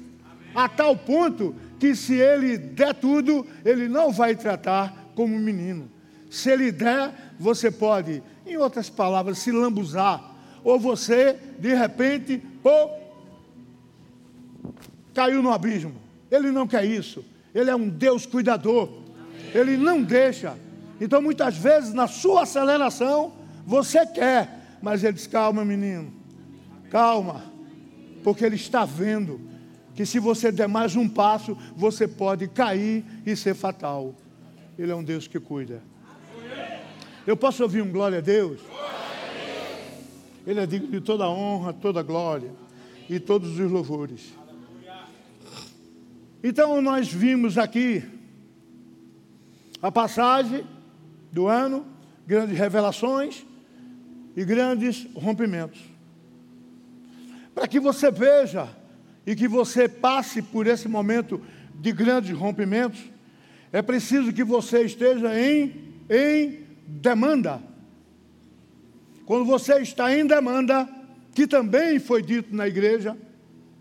a 0.54 0.70
tal 0.70 0.96
ponto 0.96 1.56
que 1.80 1.96
se 1.96 2.14
ele 2.14 2.56
der 2.56 2.94
tudo, 2.94 3.44
ele 3.66 3.88
não 3.88 4.12
vai 4.12 4.36
tratar 4.36 5.10
como 5.16 5.36
um 5.36 5.40
menino. 5.40 5.90
Se 6.30 6.52
ele 6.52 6.72
der, 6.72 7.34
você 7.40 7.72
pode, 7.72 8.22
em 8.46 8.56
outras 8.56 8.88
palavras, 8.88 9.40
se 9.40 9.52
lambuzar. 9.52 10.24
Ou 10.64 10.80
você, 10.80 11.38
de 11.58 11.74
repente, 11.74 12.38
pô, 12.62 12.92
caiu 15.12 15.42
no 15.42 15.52
abismo. 15.52 15.96
Ele 16.30 16.52
não 16.52 16.68
quer 16.68 16.86
isso. 16.86 17.26
Ele 17.52 17.72
é 17.72 17.76
um 17.76 17.90
Deus 17.90 18.28
cuidador. 18.28 18.90
Ele 19.56 19.76
não 19.76 20.04
deixa. 20.04 20.56
Então, 21.02 21.20
muitas 21.20 21.58
vezes, 21.58 21.96
na 21.96 22.06
sua 22.06 22.44
aceleração, 22.44 23.34
você 23.66 24.06
quer, 24.06 24.78
mas 24.84 25.04
ele 25.04 25.14
diz: 25.14 25.26
calma, 25.26 25.66
menino, 25.66 26.14
calma, 26.92 27.57
porque 28.24 28.46
ele 28.46 28.56
está 28.56 28.86
vendo 28.86 29.40
que 29.96 30.06
se 30.06 30.20
você 30.20 30.52
der 30.52 30.68
mais 30.68 30.96
um 30.96 31.10
passo, 31.10 31.58
você 31.76 32.08
pode 32.08 32.48
cair 32.48 33.04
e 33.26 33.36
ser 33.36 33.56
fatal. 33.56 34.14
Ele 34.78 34.92
é 34.92 34.96
um 34.96 35.04
Deus 35.04 35.28
que 35.28 35.40
cuida. 35.40 35.82
Eu 37.26 37.36
posso 37.36 37.64
ouvir 37.64 37.82
um 37.82 37.92
glória 37.92 38.20
a 38.20 38.22
Deus? 38.22 38.62
Ele 40.46 40.60
é 40.60 40.66
digno 40.66 40.90
de 40.90 41.02
toda 41.02 41.28
honra, 41.28 41.74
toda 41.74 42.02
glória 42.04 42.52
e 43.10 43.20
todos 43.20 43.60
os 43.60 43.72
louvores. 43.72 44.34
Então 46.44 46.82
nós 46.82 47.12
vimos 47.12 47.58
aqui 47.58 48.04
a 49.82 49.92
passagem 49.92 50.64
do 51.32 51.48
ano, 51.48 51.86
grandes 52.26 52.58
revelações 52.58 53.46
e 54.36 54.46
grandes 54.46 55.08
rompimentos. 55.16 55.97
Para 57.58 57.68
que 57.68 57.80
você 57.80 58.12
veja 58.12 58.70
e 59.26 59.36
que 59.36 59.48
você 59.48 59.90
passe 59.90 60.44
por 60.44 60.68
esse 60.68 60.88
momento 60.88 61.42
de 61.74 61.92
grandes 61.92 62.38
rompimentos, 62.38 63.00
é 63.74 63.82
preciso 63.82 64.32
que 64.32 64.44
você 64.44 64.84
esteja 64.84 65.36
em, 65.40 65.74
em 66.08 66.68
demanda. 66.86 67.60
Quando 69.26 69.44
você 69.44 69.80
está 69.80 70.16
em 70.16 70.28
demanda, 70.28 70.88
que 71.34 71.48
também 71.48 71.98
foi 71.98 72.22
dito 72.22 72.56
na 72.56 72.68
igreja. 72.68 73.18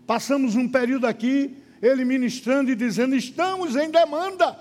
Passamos 0.07 0.55
um 0.55 0.67
período 0.67 1.05
aqui, 1.05 1.55
ele 1.79 2.03
ministrando 2.03 2.71
e 2.71 2.75
dizendo: 2.75 3.15
estamos 3.15 3.75
em 3.75 3.91
demanda. 3.91 4.57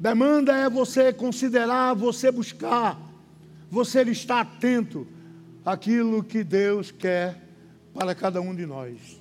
Demanda 0.00 0.56
é 0.56 0.70
você 0.70 1.12
considerar, 1.12 1.94
você 1.94 2.30
buscar, 2.30 2.98
você 3.70 4.00
estar 4.00 4.40
atento 4.40 5.06
àquilo 5.64 6.22
que 6.22 6.42
Deus 6.42 6.90
quer 6.90 7.40
para 7.94 8.14
cada 8.14 8.40
um 8.40 8.54
de 8.54 8.66
nós. 8.66 9.20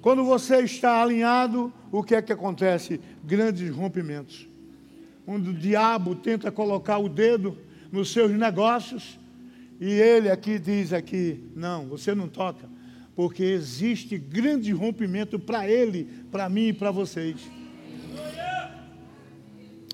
Quando 0.00 0.24
você 0.24 0.60
está 0.62 1.02
alinhado, 1.02 1.72
o 1.92 2.02
que 2.02 2.14
é 2.14 2.22
que 2.22 2.32
acontece? 2.32 3.00
Grandes 3.22 3.70
rompimentos. 3.70 4.48
Onde 5.26 5.50
o 5.50 5.54
diabo 5.54 6.14
tenta 6.14 6.50
colocar 6.50 6.98
o 6.98 7.08
dedo 7.08 7.56
nos 7.92 8.12
seus 8.12 8.30
negócios 8.32 9.18
e 9.80 9.90
ele 9.92 10.30
aqui 10.30 10.58
diz 10.58 10.92
aqui, 10.92 11.42
não, 11.56 11.86
você 11.86 12.14
não 12.14 12.28
toca, 12.28 12.68
porque 13.16 13.42
existe 13.42 14.18
grande 14.18 14.72
rompimento 14.72 15.38
para 15.38 15.66
ele, 15.66 16.04
para 16.30 16.50
mim 16.50 16.68
e 16.68 16.72
para 16.72 16.90
vocês. 16.90 17.40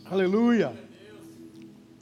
Aleluia. 0.04 0.73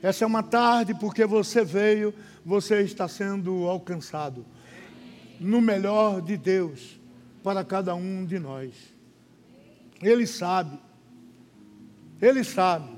Essa 0.03 0.25
é 0.25 0.27
uma 0.27 0.43
tarde 0.43 0.95
porque 0.95 1.27
você 1.27 1.65
veio, 1.65 2.15
você 2.45 2.83
está 2.83 3.09
sendo 3.09 3.69
alcançado 3.69 4.45
no 5.41 5.61
melhor 5.61 6.21
de 6.21 6.37
Deus 6.37 7.01
para 7.43 7.65
cada 7.65 7.95
um 7.95 8.25
de 8.25 8.39
nós. 8.39 8.75
Ele 10.03 10.27
sabe, 10.27 10.79
ele 12.21 12.45
sabe 12.45 12.91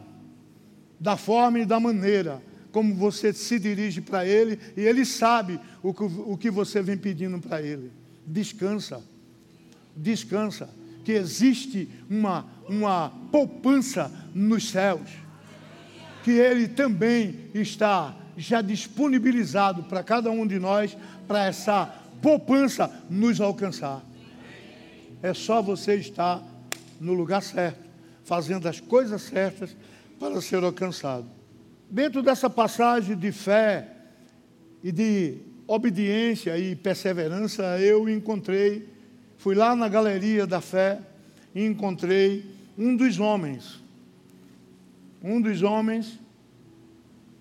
da 0.98 1.16
forma 1.16 1.60
e 1.60 1.66
da 1.66 1.78
maneira 1.78 2.42
como 2.72 2.94
você 2.94 3.32
se 3.32 3.58
dirige 3.58 4.00
para 4.00 4.26
ele 4.26 4.58
e 4.76 4.80
ele 4.80 5.04
sabe 5.04 5.58
o 5.82 5.94
que, 5.94 6.02
o 6.02 6.36
que 6.36 6.50
você 6.50 6.82
vem 6.82 6.96
pedindo 6.96 7.38
para 7.38 7.62
ele. 7.62 7.92
Descansa, 8.26 9.02
descansa 9.96 10.68
que 11.06 11.12
existe 11.12 11.88
uma, 12.10 12.44
uma 12.68 13.10
poupança 13.30 14.10
nos 14.34 14.70
céus, 14.70 15.08
que 16.24 16.32
Ele 16.32 16.66
também 16.66 17.48
está 17.54 18.12
já 18.36 18.60
disponibilizado 18.60 19.84
para 19.84 20.02
cada 20.02 20.30
um 20.30 20.46
de 20.46 20.58
nós, 20.58 20.96
para 21.26 21.46
essa 21.46 21.86
poupança 22.20 22.90
nos 23.08 23.40
alcançar. 23.40 24.04
É 25.22 25.32
só 25.32 25.62
você 25.62 25.96
estar 25.96 26.42
no 27.00 27.14
lugar 27.14 27.42
certo, 27.42 27.84
fazendo 28.24 28.68
as 28.68 28.80
coisas 28.80 29.22
certas 29.22 29.76
para 30.18 30.40
ser 30.40 30.62
alcançado. 30.62 31.26
Dentro 31.90 32.22
dessa 32.22 32.50
passagem 32.50 33.16
de 33.16 33.32
fé 33.32 33.88
e 34.82 34.90
de 34.90 35.38
obediência 35.66 36.58
e 36.58 36.74
perseverança, 36.74 37.78
eu 37.80 38.08
encontrei 38.08 38.96
fui 39.38 39.54
lá 39.54 39.76
na 39.76 39.88
galeria 39.88 40.46
da 40.46 40.60
fé 40.60 41.00
e 41.54 41.64
encontrei 41.64 42.44
um 42.76 42.96
dos 42.96 43.18
homens, 43.18 43.80
um 45.22 45.40
dos 45.40 45.62
homens 45.62 46.18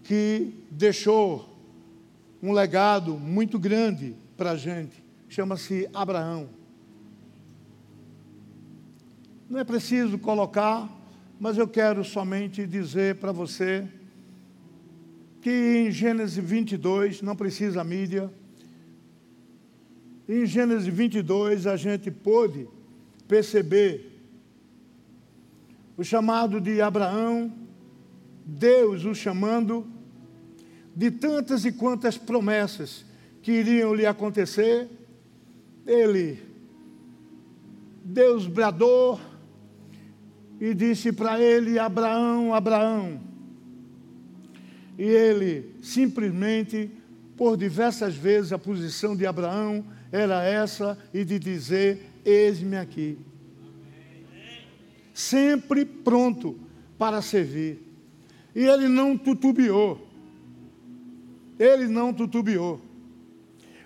que 0.04 0.54
deixou 0.76 1.58
um 2.44 2.52
legado 2.52 3.18
muito 3.18 3.58
grande 3.58 4.16
para 4.36 4.52
a 4.52 4.58
gente, 4.58 5.04
chama-se 5.30 5.90
Abraão. 5.94 6.50
Não 9.50 9.60
é 9.60 9.64
preciso 9.64 10.20
colocar, 10.20 10.90
mas 11.40 11.58
eu 11.58 11.68
quero 11.68 12.04
somente 12.04 12.68
dizer 12.68 13.16
para 13.16 13.32
você 13.32 13.88
que 15.42 15.86
em 15.88 15.92
Gênesis 15.92 16.44
22, 16.44 17.22
não 17.22 17.36
precisa 17.36 17.84
mídia, 17.84 18.30
em 20.28 20.46
Gênesis 20.46 20.88
22, 20.88 21.68
a 21.68 21.78
gente 21.78 22.12
pôde 22.12 22.68
perceber 23.28 24.12
o 25.96 26.04
chamado 26.04 26.60
de 26.60 26.82
Abraão, 26.82 27.54
Deus 28.46 29.06
o 29.06 29.16
chamando 29.16 29.95
de 30.96 31.12
tantas 31.12 31.66
e 31.66 31.72
quantas 31.72 32.18
promessas 32.18 33.06
que 33.42 33.52
iriam 33.52 33.94
lhe 33.94 34.06
acontecer. 34.06 34.88
Ele, 35.86 36.42
Deus 38.04 38.48
bradou 38.48 39.20
e 40.60 40.74
disse 40.74 41.12
para 41.12 41.40
ele: 41.40 41.78
Abraão, 41.78 42.54
Abraão. 42.54 43.22
E 44.98 45.04
ele 45.04 45.76
simplesmente, 45.84 46.90
por 47.36 47.58
diversas 47.58 48.16
vezes, 48.16 48.54
a 48.54 48.58
posição 48.58 49.16
de 49.16 49.26
Abraão 49.26 49.84
era 50.12 50.44
essa 50.44 50.98
e 51.14 51.26
de 51.26 51.38
dizer: 51.38 52.10
Eis-me 52.24 52.78
aqui. 52.78 53.18
Sempre 55.14 55.86
pronto 55.86 56.58
para 56.98 57.22
servir. 57.22 57.82
E 58.56 58.64
ele 58.66 58.88
não 58.88 59.18
tutubiou. 59.18 60.15
Ele 61.60 61.88
não 61.88 62.14
tutubiou. 62.14 62.82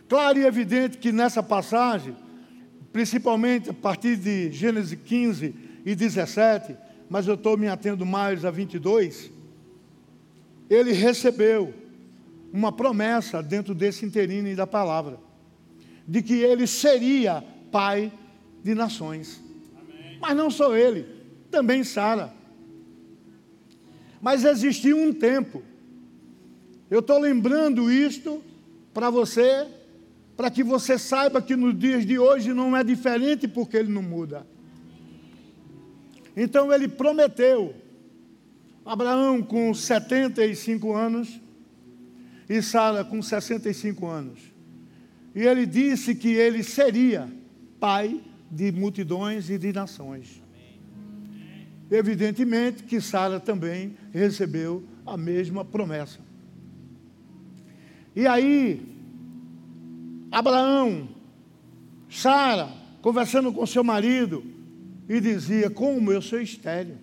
Claro 0.08 0.40
e 0.40 0.46
evidente 0.46 0.98
que 0.98 1.12
nessa 1.12 1.44
passagem, 1.44 2.16
principalmente 2.92 3.70
a 3.70 3.74
partir 3.74 4.18
de 4.18 4.52
Gênesis 4.52 4.98
15 5.06 5.54
e 5.86 5.96
17, 5.96 6.76
mas 7.10 7.28
eu 7.28 7.36
estou 7.36 7.58
me 7.58 7.68
atendo 7.68 8.06
mais 8.06 8.44
a 8.44 8.52
22, 8.52 9.32
ele 10.70 10.92
recebeu 10.94 11.74
uma 12.52 12.72
promessa 12.72 13.42
dentro 13.44 13.76
desse 13.76 14.06
interino 14.06 14.48
e 14.48 14.56
da 14.56 14.66
palavra 14.66 15.20
de 16.08 16.24
que 16.24 16.34
ele 16.34 16.66
seria 16.66 17.44
pai 17.72 18.12
de 18.64 18.74
nações. 18.74 19.40
Amém. 19.80 20.18
Mas 20.20 20.36
não 20.36 20.50
só 20.50 20.76
ele, 20.76 21.06
também 21.52 21.84
Sara. 21.84 22.34
Mas 24.20 24.44
existiu 24.44 24.98
um 24.98 25.14
tempo. 25.14 25.62
Eu 26.90 27.00
estou 27.00 27.20
lembrando 27.20 27.92
isto 27.92 28.44
para 28.94 29.10
você, 29.10 29.68
para 30.36 30.50
que 30.50 30.64
você 30.64 30.98
saiba 30.98 31.42
que 31.42 31.56
nos 31.56 31.78
dias 31.78 32.06
de 32.06 32.18
hoje 32.18 32.54
não 32.54 32.76
é 32.76 32.84
diferente 32.84 33.48
porque 33.48 33.78
ele 33.78 33.92
não 33.92 34.02
muda. 34.02 34.46
Então 36.36 36.74
ele 36.74 36.88
prometeu, 36.88 37.76
Abraão 38.84 39.44
com 39.44 39.72
75 39.74 40.94
anos 40.94 41.40
e 42.50 42.62
Sara 42.62 43.04
com 43.04 43.22
65 43.22 44.08
anos. 44.08 44.40
E 45.36 45.42
ele 45.44 45.68
disse 45.68 46.16
que 46.16 46.30
ele 46.30 46.64
seria 46.64 47.30
pai 47.80 48.20
de 48.50 48.72
multidões 48.72 49.50
e 49.50 49.60
de 49.60 49.72
nações. 49.72 50.42
Evidentemente 51.92 52.84
que 52.84 53.00
Sara 53.00 53.40
também 53.40 53.96
recebeu 54.12 54.84
a 55.06 55.16
mesma 55.16 55.64
promessa. 55.64 56.29
E 58.16 58.28
aí, 58.28 58.86
Abraão, 60.32 61.10
Sara, 62.10 62.70
conversando 63.02 63.54
com 63.54 63.66
seu 63.66 63.84
marido, 63.84 64.44
e 65.08 65.20
dizia: 65.20 65.70
Como 65.70 66.12
eu 66.12 66.22
sou 66.22 66.40
estéreo, 66.40 66.98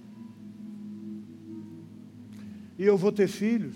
e 2.79 2.85
eu 2.85 2.97
vou 2.97 3.13
ter 3.13 3.29
filhos, 3.29 3.75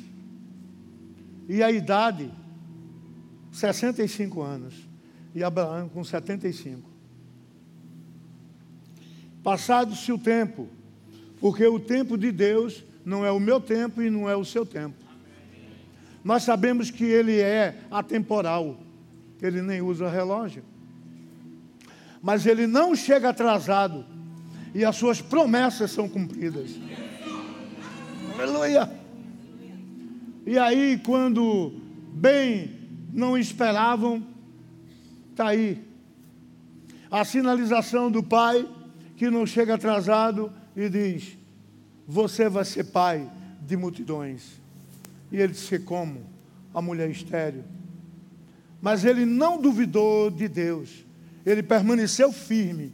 e 1.48 1.62
a 1.62 1.70
idade 1.70 2.30
65 3.52 4.42
anos. 4.42 4.74
E 5.34 5.42
Abraão 5.42 5.88
com 5.88 6.02
75. 6.02 6.88
Passado-se 9.42 10.12
o 10.12 10.18
tempo, 10.18 10.68
porque 11.40 11.66
o 11.66 11.78
tempo 11.78 12.18
de 12.18 12.30
Deus 12.30 12.84
não 13.04 13.24
é 13.24 13.30
o 13.30 13.40
meu 13.40 13.60
tempo 13.60 14.02
e 14.02 14.10
não 14.10 14.28
é 14.28 14.36
o 14.36 14.44
seu 14.44 14.66
tempo. 14.66 14.96
Nós 16.22 16.42
sabemos 16.42 16.90
que 16.90 17.04
ele 17.04 17.40
é 17.40 17.76
atemporal, 17.90 18.78
ele 19.40 19.62
nem 19.62 19.80
usa 19.80 20.09
relógio. 20.09 20.62
Mas 22.22 22.44
ele 22.44 22.66
não 22.66 22.94
chega 22.94 23.30
atrasado 23.30 24.04
e 24.74 24.85
as 24.85 24.96
suas 24.96 25.20
promessas 25.20 25.90
são 25.90 26.09
cumpridas. 26.09 26.78
Aleluia! 28.35 28.90
E 30.46 30.59
aí, 30.59 31.00
quando 31.04 31.72
bem 32.12 32.78
não 33.12 33.37
esperavam, 33.37 34.26
está 35.30 35.48
aí. 35.48 35.83
A 37.11 37.24
sinalização 37.24 38.11
do 38.11 38.22
pai 38.22 38.68
que 39.16 39.30
não 39.30 39.46
chega 39.46 39.74
atrasado 39.74 40.52
e 40.76 40.88
diz: 40.88 41.37
Você 42.06 42.48
vai 42.48 42.64
ser 42.64 42.85
pai 42.85 43.30
de 43.61 43.76
multidões. 43.76 44.61
E 45.30 45.36
ele 45.36 45.52
disse: 45.52 45.78
Como? 45.78 46.22
A 46.72 46.80
mulher 46.80 47.10
estéreo. 47.10 47.64
Mas 48.80 49.04
ele 49.04 49.24
não 49.24 49.60
duvidou 49.60 50.30
de 50.30 50.48
Deus. 50.48 51.04
Ele 51.44 51.62
permaneceu 51.62 52.32
firme, 52.32 52.92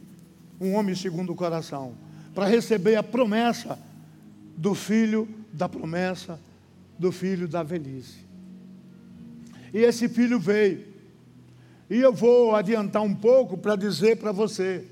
um 0.59 0.73
homem 0.73 0.95
segundo 0.95 1.31
o 1.31 1.35
coração, 1.35 1.95
para 2.33 2.45
receber 2.45 2.95
a 2.95 3.03
promessa 3.03 3.79
do 4.55 4.73
filho 4.73 5.27
da 5.53 5.67
promessa, 5.67 6.39
do 6.97 7.11
filho 7.11 7.47
da 7.47 7.63
velhice. 7.63 8.25
E 9.73 9.79
esse 9.79 10.07
filho 10.07 10.39
veio. 10.39 10.85
E 11.89 11.97
eu 11.99 12.13
vou 12.13 12.55
adiantar 12.55 13.01
um 13.01 13.13
pouco 13.13 13.57
para 13.57 13.75
dizer 13.75 14.17
para 14.17 14.31
você 14.31 14.85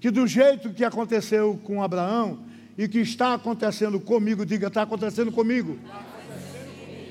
que 0.00 0.10
do 0.10 0.26
jeito 0.26 0.72
que 0.72 0.84
aconteceu 0.84 1.58
com 1.64 1.82
Abraão 1.82 2.38
e 2.76 2.86
que 2.86 2.98
está 2.98 3.34
acontecendo 3.34 3.98
comigo, 3.98 4.44
diga, 4.44 4.68
está 4.68 4.82
acontecendo 4.82 5.32
comigo. 5.32 5.78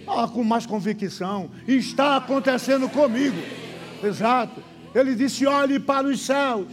Ah, 0.08 0.28
com 0.28 0.44
mais 0.44 0.66
convicção. 0.66 1.50
Está 1.68 2.18
acontecendo 2.18 2.88
comigo. 2.90 3.38
Exato. 4.04 4.64
Ele 4.94 5.16
disse: 5.16 5.46
olhe 5.46 5.80
para 5.80 6.08
os 6.08 6.22
céus 6.22 6.68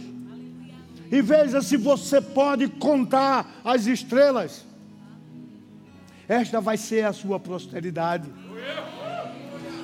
e 1.11 1.21
veja 1.21 1.61
se 1.61 1.77
você 1.77 2.21
pode 2.21 2.67
contar 2.67 3.61
as 3.63 3.85
estrelas. 3.85 4.65
Esta 6.27 6.61
vai 6.61 6.77
ser 6.77 7.05
a 7.05 7.13
sua 7.13 7.39
prosperidade. 7.39 8.29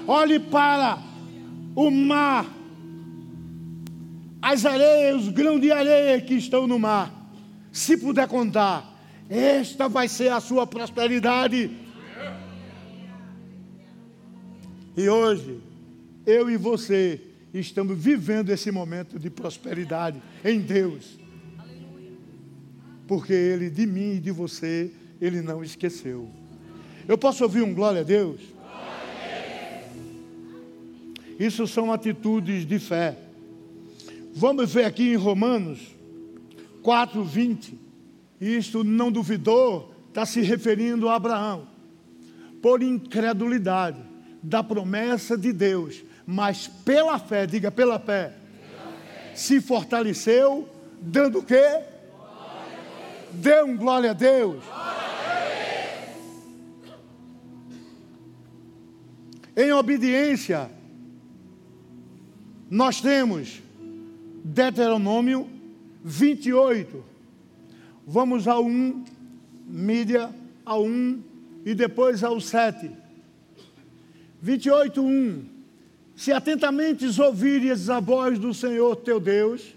Olhe 0.08 0.40
para 0.40 0.98
o 1.76 1.92
mar, 1.92 2.48
as 4.42 4.66
areias, 4.66 5.24
os 5.24 5.30
grãos 5.30 5.62
de 5.62 5.72
areia 5.72 6.20
que 6.22 6.34
estão 6.34 6.66
no 6.66 6.80
mar. 6.80 7.14
Se 7.72 7.98
puder 7.98 8.28
contar, 8.28 9.00
esta 9.30 9.88
vai 9.88 10.08
ser 10.08 10.32
a 10.32 10.40
sua 10.40 10.66
prosperidade. 10.66 11.70
E 14.98 15.08
hoje, 15.08 15.60
eu 16.26 16.50
e 16.50 16.58
você 16.58 17.22
estamos 17.54 17.98
vivendo 17.98 18.50
esse 18.50 18.72
momento 18.72 19.18
de 19.18 19.30
prosperidade 19.30 20.22
em 20.44 20.60
Deus. 20.60 21.18
Porque 23.08 23.34
Ele, 23.34 23.70
de 23.70 23.86
mim 23.86 24.16
e 24.16 24.20
de 24.20 24.32
você, 24.32 24.92
Ele 25.20 25.42
não 25.42 25.64
esqueceu. 25.64 26.30
Eu 27.08 27.18
posso 27.18 27.44
ouvir 27.44 27.64
um 27.64 27.74
glória 27.74 28.02
a 28.02 28.04
Deus? 28.04 28.40
Isso 31.40 31.66
são 31.66 31.92
atitudes 31.92 32.66
de 32.66 32.78
fé. 32.78 33.18
Vamos 34.34 34.74
ver 34.74 34.86
aqui 34.86 35.14
em 35.14 35.16
Romanos 35.16 35.80
4, 36.84 37.24
20. 37.24 37.80
Isto 38.42 38.84
não 38.84 39.12
duvidou, 39.12 39.94
está 40.10 40.26
se 40.26 40.42
referindo 40.42 41.08
a 41.08 41.16
Abraão. 41.16 41.68
Por 42.62 42.84
incredulidade 42.84 44.09
da 44.42 44.64
promessa 44.64 45.38
de 45.38 45.52
Deus, 45.52 46.04
mas 46.26 46.68
pela 46.68 47.20
fé, 47.20 47.46
diga 47.46 47.72
pela 47.72 48.00
fé, 48.00 48.34
pela 48.34 48.92
fé. 48.92 49.32
se 49.36 49.60
fortaleceu, 49.60 50.68
dando 51.02 51.40
o 51.40 51.44
quê? 51.44 51.82
Dê 53.32 53.62
um 53.62 53.78
glória 53.78 54.12
a 54.12 54.14
Deus. 54.14 54.64
Em 59.56 59.74
obediência, 59.74 60.72
nós 62.70 63.02
temos 63.02 63.62
Deuteronômio 64.44 65.50
28. 66.04 67.04
Vamos 68.08 68.48
ao 68.48 68.66
1, 68.66 69.04
mídia 69.68 70.34
ao 70.66 70.84
1 70.84 71.22
e 71.66 71.76
depois 71.76 72.24
ao 72.24 72.40
7. 72.40 72.90
28, 74.42 75.02
1. 75.02 75.46
Se 76.16 76.32
atentamente 76.32 77.06
ouvires 77.22 77.90
a 77.90 78.00
voz 78.00 78.38
do 78.38 78.54
Senhor 78.54 78.96
teu 78.98 79.20
Deus, 79.20 79.76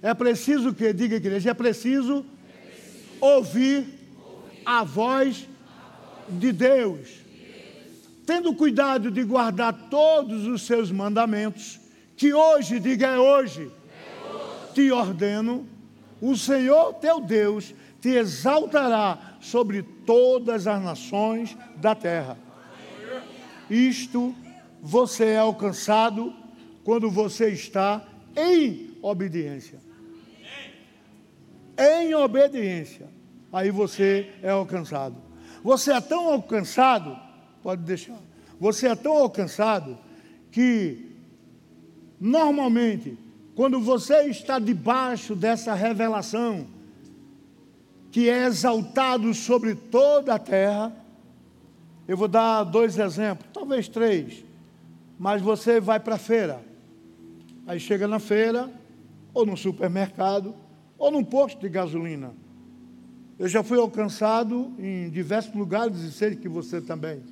é 0.00 0.12
preciso 0.14 0.74
que, 0.74 0.92
diga 0.92 1.16
igreja, 1.16 1.50
é 1.50 1.54
preciso, 1.54 2.24
é 2.48 2.66
preciso 2.66 3.04
ouvir, 3.20 3.78
ouvir 3.78 4.62
a 4.64 4.84
voz 4.84 5.46
de 6.28 6.52
Deus 6.52 7.22
tendo 8.26 8.54
cuidado 8.54 9.10
de 9.10 9.24
guardar 9.24 9.88
todos 9.90 10.46
os 10.46 10.62
seus 10.62 10.90
mandamentos, 10.90 11.80
que 12.16 12.32
hoje, 12.32 12.78
diga 12.78 13.08
é 13.08 13.18
hoje, 13.18 13.62
é 13.62 14.34
hoje. 14.34 14.72
te 14.74 14.92
ordeno, 14.92 15.66
o 16.20 16.36
Senhor 16.36 16.94
teu 16.94 17.20
Deus 17.20 17.74
te 18.00 18.10
exaltará 18.10 19.36
sobre 19.40 19.82
todas 19.82 20.66
as 20.66 20.82
nações 20.82 21.56
da 21.76 21.94
terra. 21.94 22.38
Isto 23.72 24.34
você 24.80 25.24
é 25.24 25.38
alcançado 25.38 26.34
quando 26.84 27.10
você 27.10 27.48
está 27.48 28.06
em 28.36 28.96
obediência. 29.00 29.78
Em 31.78 32.14
obediência. 32.14 33.08
Aí 33.52 33.70
você 33.70 34.30
é 34.42 34.50
alcançado. 34.50 35.16
Você 35.62 35.92
é 35.92 36.00
tão 36.00 36.28
alcançado 36.32 37.16
Pode 37.62 37.82
deixar. 37.82 38.18
Você 38.58 38.88
é 38.88 38.94
tão 38.94 39.12
alcançado 39.12 39.96
que, 40.50 41.16
normalmente, 42.20 43.16
quando 43.54 43.80
você 43.80 44.24
está 44.24 44.58
debaixo 44.58 45.36
dessa 45.36 45.74
revelação, 45.74 46.66
que 48.10 48.28
é 48.28 48.46
exaltado 48.46 49.32
sobre 49.32 49.74
toda 49.74 50.34
a 50.34 50.38
terra, 50.38 50.92
eu 52.12 52.16
vou 52.18 52.28
dar 52.28 52.64
dois 52.64 52.98
exemplos, 52.98 53.48
talvez 53.54 53.88
três, 53.88 54.44
mas 55.18 55.40
você 55.40 55.80
vai 55.80 55.98
para 55.98 56.16
a 56.16 56.18
feira, 56.18 56.62
aí 57.66 57.80
chega 57.80 58.06
na 58.06 58.18
feira, 58.18 58.70
ou 59.32 59.46
no 59.46 59.56
supermercado, 59.56 60.54
ou 60.98 61.10
num 61.10 61.24
posto 61.24 61.62
de 61.62 61.70
gasolina. 61.70 62.34
Eu 63.38 63.48
já 63.48 63.62
fui 63.62 63.78
alcançado 63.78 64.74
em 64.78 65.08
diversos 65.08 65.54
lugares 65.54 66.00
e 66.00 66.12
sei 66.12 66.36
que 66.36 66.50
você 66.50 66.82
também. 66.82 67.22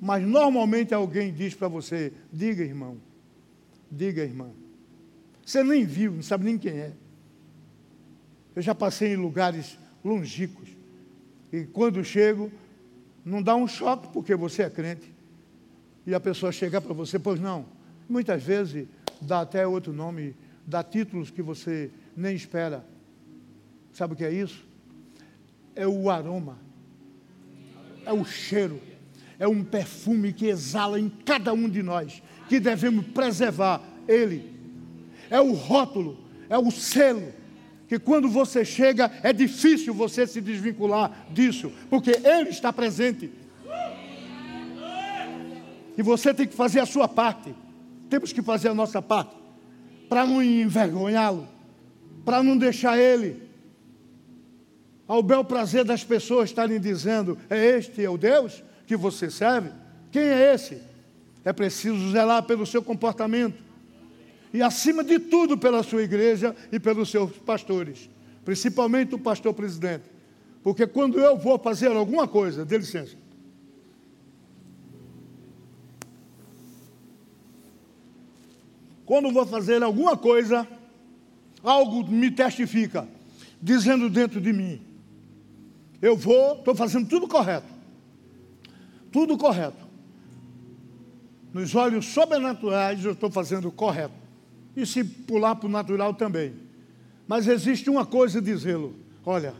Mas 0.00 0.26
normalmente 0.26 0.94
alguém 0.94 1.30
diz 1.30 1.52
para 1.52 1.68
você: 1.68 2.10
diga, 2.32 2.64
irmão, 2.64 2.96
diga, 3.92 4.22
irmã. 4.22 4.48
Você 5.44 5.62
nem 5.62 5.84
viu, 5.84 6.12
não 6.12 6.22
sabe 6.22 6.46
nem 6.46 6.56
quem 6.56 6.72
é. 6.72 6.92
Eu 8.56 8.62
já 8.62 8.74
passei 8.74 9.12
em 9.12 9.16
lugares 9.16 9.78
longínquos. 10.02 10.70
E 11.52 11.64
quando 11.64 12.02
chego, 12.02 12.50
não 13.24 13.42
dá 13.42 13.54
um 13.56 13.66
choque 13.66 14.08
porque 14.12 14.34
você 14.34 14.62
é 14.62 14.70
crente. 14.70 15.12
E 16.06 16.14
a 16.14 16.20
pessoa 16.20 16.52
chegar 16.52 16.80
para 16.80 16.92
você, 16.92 17.18
pois 17.18 17.40
não. 17.40 17.64
Muitas 18.08 18.42
vezes 18.42 18.86
dá 19.20 19.40
até 19.40 19.66
outro 19.66 19.92
nome, 19.92 20.36
dá 20.66 20.82
títulos 20.82 21.30
que 21.30 21.40
você 21.40 21.90
nem 22.16 22.36
espera. 22.36 22.84
Sabe 23.92 24.14
o 24.14 24.16
que 24.16 24.24
é 24.24 24.32
isso? 24.32 24.66
É 25.74 25.86
o 25.86 26.10
aroma, 26.10 26.58
é 28.04 28.12
o 28.12 28.24
cheiro 28.24 28.80
é 29.38 29.48
um 29.48 29.64
perfume 29.64 30.32
que 30.32 30.46
exala 30.46 30.98
em 30.98 31.08
cada 31.08 31.52
um 31.52 31.68
de 31.68 31.82
nós, 31.82 32.22
que 32.48 32.60
devemos 32.60 33.06
preservar 33.08 33.82
ele. 34.06 34.52
É 35.30 35.40
o 35.40 35.52
rótulo, 35.52 36.18
é 36.48 36.56
o 36.58 36.70
selo, 36.70 37.32
que 37.94 38.04
quando 38.04 38.28
você 38.28 38.64
chega 38.64 39.10
é 39.22 39.32
difícil 39.32 39.94
você 39.94 40.26
se 40.26 40.40
desvincular 40.40 41.26
disso, 41.30 41.72
porque 41.88 42.10
ele 42.24 42.50
está 42.50 42.72
presente. 42.72 43.30
E 45.96 46.02
você 46.02 46.34
tem 46.34 46.46
que 46.46 46.54
fazer 46.54 46.80
a 46.80 46.86
sua 46.86 47.06
parte. 47.06 47.54
Temos 48.10 48.32
que 48.32 48.42
fazer 48.42 48.68
a 48.68 48.74
nossa 48.74 49.00
parte 49.00 49.36
para 50.08 50.26
não 50.26 50.42
envergonhá-lo, 50.42 51.48
para 52.24 52.42
não 52.42 52.56
deixar 52.56 52.98
ele 52.98 53.42
ao 55.06 55.22
bel 55.22 55.44
prazer 55.44 55.84
das 55.84 56.02
pessoas 56.02 56.50
estarem 56.50 56.80
dizendo: 56.80 57.38
é 57.48 57.64
este 57.78 58.04
é 58.04 58.10
o 58.10 58.18
Deus? 58.18 58.62
que 58.86 58.96
você 58.96 59.30
serve, 59.30 59.70
quem 60.10 60.24
é 60.24 60.52
esse? 60.52 60.82
É 61.42 61.54
preciso 61.54 62.10
zelar 62.10 62.42
pelo 62.42 62.66
seu 62.66 62.82
comportamento. 62.82 63.63
E 64.54 64.62
acima 64.62 65.04
de 65.04 65.18
tudo 65.18 65.58
pela 65.58 65.82
sua 65.82 66.02
igreja 66.02 66.56
e 66.72 66.80
pelos 66.80 67.10
seus 67.10 67.32
pastores, 67.32 68.08
principalmente 68.44 69.14
o 69.14 69.18
pastor 69.18 69.52
presidente. 69.52 70.04
Porque 70.62 70.86
quando 70.86 71.20
eu 71.20 71.36
vou 71.36 71.58
fazer 71.58 71.88
alguma 71.88 72.26
coisa, 72.26 72.64
dê 72.64 72.78
licença. 72.78 73.16
Quando 79.04 79.30
vou 79.30 79.44
fazer 79.44 79.82
alguma 79.82 80.16
coisa, 80.16 80.66
algo 81.62 82.10
me 82.10 82.30
testifica, 82.30 83.06
dizendo 83.60 84.08
dentro 84.08 84.40
de 84.40 84.52
mim: 84.52 84.80
eu 86.00 86.16
vou, 86.16 86.58
estou 86.58 86.74
fazendo 86.74 87.06
tudo 87.06 87.28
correto 87.28 87.74
tudo 89.14 89.38
correto. 89.38 89.78
Nos 91.52 91.72
olhos 91.76 92.06
sobrenaturais 92.06 93.04
eu 93.04 93.12
estou 93.12 93.30
fazendo 93.30 93.70
correto. 93.70 94.23
E 94.76 94.84
se 94.84 95.04
pular 95.04 95.56
para 95.56 95.68
o 95.68 95.70
natural 95.70 96.14
também. 96.14 96.52
Mas 97.26 97.46
existe 97.46 97.88
uma 97.88 98.04
coisa 98.04 98.40
dizê-lo: 98.40 98.94
olha, 99.24 99.54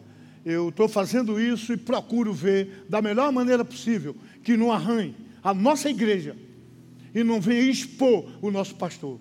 eu 0.44 0.68
estou 0.68 0.88
fazendo 0.88 1.40
isso 1.40 1.72
e 1.72 1.77
procuro 1.77 2.33
ver 2.33 2.85
da 2.88 3.00
melhor 3.00 3.33
maneira 3.33 3.64
possível 3.64 4.14
que 4.42 4.57
não 4.57 4.70
arranhe 4.70 5.14
a 5.42 5.55
nossa 5.55 5.88
igreja 5.88 6.37
e 7.14 7.22
não 7.24 7.40
venha 7.40 7.62
expor 7.62 8.27
o 8.42 8.50
nosso 8.50 8.74
pastor. 8.74 9.18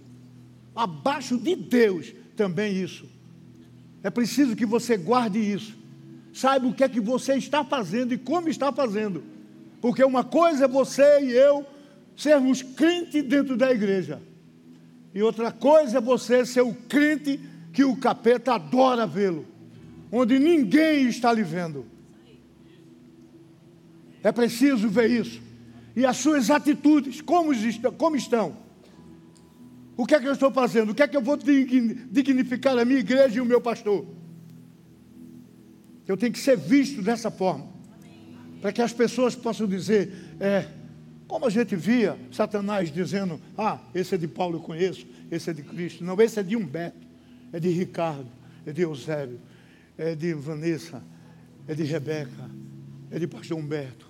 Abaixo 0.75 1.37
de 1.37 1.55
Deus 1.55 2.13
também 2.35 2.75
isso. 2.75 3.05
É 4.01 4.09
preciso 4.09 4.55
que 4.55 4.65
você 4.65 4.97
guarde 4.97 5.39
isso. 5.39 5.77
Saiba 6.33 6.67
o 6.67 6.73
que 6.73 6.83
é 6.83 6.89
que 6.89 6.99
você 6.99 7.35
está 7.35 7.63
fazendo 7.63 8.13
e 8.13 8.17
como 8.17 8.49
está 8.49 8.71
fazendo. 8.73 9.23
Porque 9.79 10.03
uma 10.03 10.23
coisa 10.23 10.65
é 10.65 10.67
você 10.67 11.21
e 11.21 11.31
eu 11.31 11.65
sermos 12.17 12.61
crentes 12.61 13.23
dentro 13.23 13.55
da 13.55 13.71
igreja. 13.71 14.21
E 15.13 15.21
outra 15.21 15.51
coisa 15.51 15.99
é 15.99 16.01
você 16.01 16.45
ser 16.45 16.61
o 16.61 16.73
crente 16.73 17.39
que 17.71 17.83
o 17.83 17.95
capeta 17.95 18.53
adora 18.53 19.05
vê-lo, 19.05 19.45
onde 20.11 20.39
ninguém 20.39 21.07
está 21.07 21.31
lhe 21.31 21.43
vendo. 21.43 21.85
É 24.23 24.31
preciso 24.31 24.87
ver 24.89 25.09
isso. 25.09 25.41
E 25.95 26.05
as 26.05 26.17
suas 26.17 26.49
atitudes, 26.49 27.21
como, 27.21 27.51
como 27.97 28.15
estão? 28.15 28.57
O 29.95 30.05
que 30.05 30.15
é 30.15 30.19
que 30.19 30.27
eu 30.27 30.33
estou 30.33 30.51
fazendo? 30.51 30.91
O 30.91 30.95
que 30.95 31.03
é 31.03 31.07
que 31.07 31.15
eu 31.15 31.21
vou 31.21 31.37
dignificar 31.37 32.77
a 32.77 32.85
minha 32.85 32.99
igreja 32.99 33.37
e 33.37 33.41
o 33.41 33.45
meu 33.45 33.61
pastor? 33.61 34.05
Eu 36.07 36.17
tenho 36.17 36.33
que 36.33 36.39
ser 36.39 36.57
visto 36.57 37.01
dessa 37.01 37.29
forma. 37.29 37.67
Para 38.59 38.71
que 38.71 38.81
as 38.81 38.93
pessoas 38.93 39.35
possam 39.35 39.67
dizer, 39.67 40.11
é, 40.39 40.67
como 41.33 41.47
a 41.47 41.49
gente 41.49 41.75
via 41.75 42.15
Satanás 42.31 42.93
dizendo, 42.93 43.41
ah, 43.57 43.79
esse 43.95 44.13
é 44.13 44.17
de 44.19 44.27
Paulo 44.27 44.57
eu 44.57 44.61
conheço, 44.61 45.03
esse 45.31 45.49
é 45.49 45.53
de 45.53 45.63
Cristo. 45.63 46.03
Não, 46.03 46.15
esse 46.21 46.39
é 46.39 46.43
de 46.43 46.55
Humberto, 46.55 47.07
é 47.51 47.59
de 47.59 47.69
Ricardo, 47.69 48.27
é 48.67 48.71
de 48.71 48.83
Eusébio, 48.83 49.39
é 49.97 50.13
de 50.13 50.31
Vanessa, 50.35 51.01
é 51.67 51.73
de 51.73 51.81
Rebeca, 51.85 52.51
é 53.09 53.17
de 53.17 53.25
pastor 53.25 53.57
Humberto. 53.57 54.07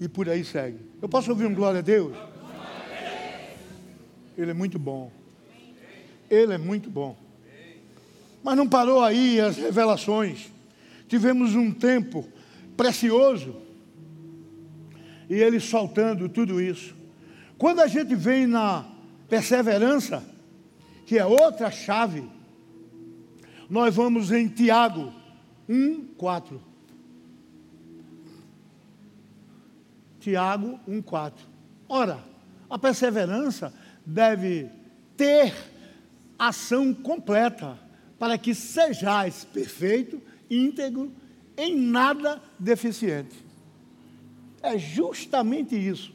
E 0.00 0.08
por 0.08 0.30
aí 0.30 0.42
segue. 0.46 0.78
Eu 1.02 1.10
posso 1.10 1.28
ouvir 1.30 1.44
um 1.44 1.54
glória 1.54 1.80
a 1.80 1.82
Deus? 1.82 2.16
Ele 4.38 4.52
é 4.52 4.54
muito 4.54 4.78
bom. 4.78 5.12
Ele 6.30 6.54
é 6.54 6.58
muito 6.58 6.88
bom. 6.88 7.14
Mas 8.42 8.56
não 8.56 8.66
parou 8.66 9.04
aí 9.04 9.38
as 9.38 9.58
revelações. 9.58 10.50
Tivemos 11.06 11.54
um 11.54 11.70
tempo 11.70 12.26
precioso 12.78 13.60
e 15.32 15.42
ele 15.42 15.58
soltando 15.58 16.28
tudo 16.28 16.60
isso. 16.60 16.94
Quando 17.56 17.80
a 17.80 17.86
gente 17.86 18.14
vem 18.14 18.46
na 18.46 18.86
perseverança, 19.30 20.22
que 21.06 21.18
é 21.18 21.24
outra 21.24 21.70
chave, 21.70 22.28
nós 23.68 23.96
vamos 23.96 24.30
em 24.30 24.46
Tiago 24.46 25.10
1, 25.66 26.04
4. 26.18 26.60
Tiago 30.20 30.78
1, 30.86 31.00
4. 31.00 31.46
Ora, 31.88 32.22
a 32.68 32.78
perseverança 32.78 33.72
deve 34.04 34.68
ter 35.16 35.54
ação 36.38 36.92
completa, 36.92 37.78
para 38.18 38.36
que 38.36 38.54
sejais 38.54 39.46
perfeito, 39.46 40.20
íntegro, 40.50 41.10
em 41.56 41.74
nada 41.74 42.38
deficiente. 42.58 43.51
É 44.62 44.78
justamente 44.78 45.74
isso, 45.74 46.12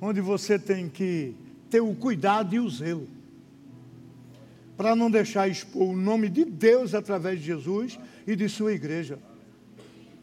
onde 0.00 0.20
você 0.20 0.58
tem 0.58 0.88
que 0.88 1.34
ter 1.68 1.80
o 1.80 1.94
cuidado 1.94 2.54
e 2.54 2.60
o 2.60 2.70
zelo, 2.70 3.08
para 4.76 4.94
não 4.94 5.10
deixar 5.10 5.48
expor 5.48 5.88
o 5.88 5.96
nome 5.96 6.28
de 6.28 6.44
Deus 6.44 6.94
através 6.94 7.40
de 7.40 7.46
Jesus 7.46 7.98
e 8.26 8.36
de 8.36 8.48
sua 8.48 8.72
igreja. 8.72 9.18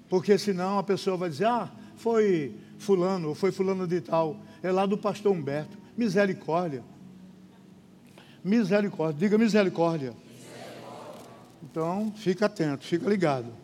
Porque 0.08 0.38
senão 0.38 0.80
a 0.80 0.84
pessoa 0.84 1.18
vai 1.18 1.30
dizer, 1.30 1.46
ah, 1.46 1.72
foi 1.98 2.56
fulano, 2.78 3.30
ou 3.30 3.36
foi 3.36 3.52
fulano 3.52 3.88
de 3.88 4.00
tal, 4.00 4.40
é 4.62 4.72
lá 4.72 4.86
do 4.86 4.98
pastor 4.98 5.34
Humberto. 5.34 5.78
Misericórdia. 5.98 6.84
Misericórdia. 8.44 9.20
Diga 9.20 9.38
misericórdia. 9.38 10.14
Então, 11.64 12.14
fica 12.16 12.46
atento, 12.46 12.86
fica 12.86 13.10
ligado. 13.10 13.63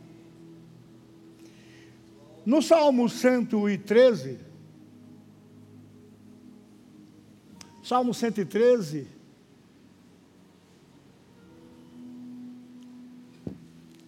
No 2.50 2.64
Salmo 2.64 3.08
113, 3.08 4.40
Salmo 7.84 8.12
113, 8.12 9.06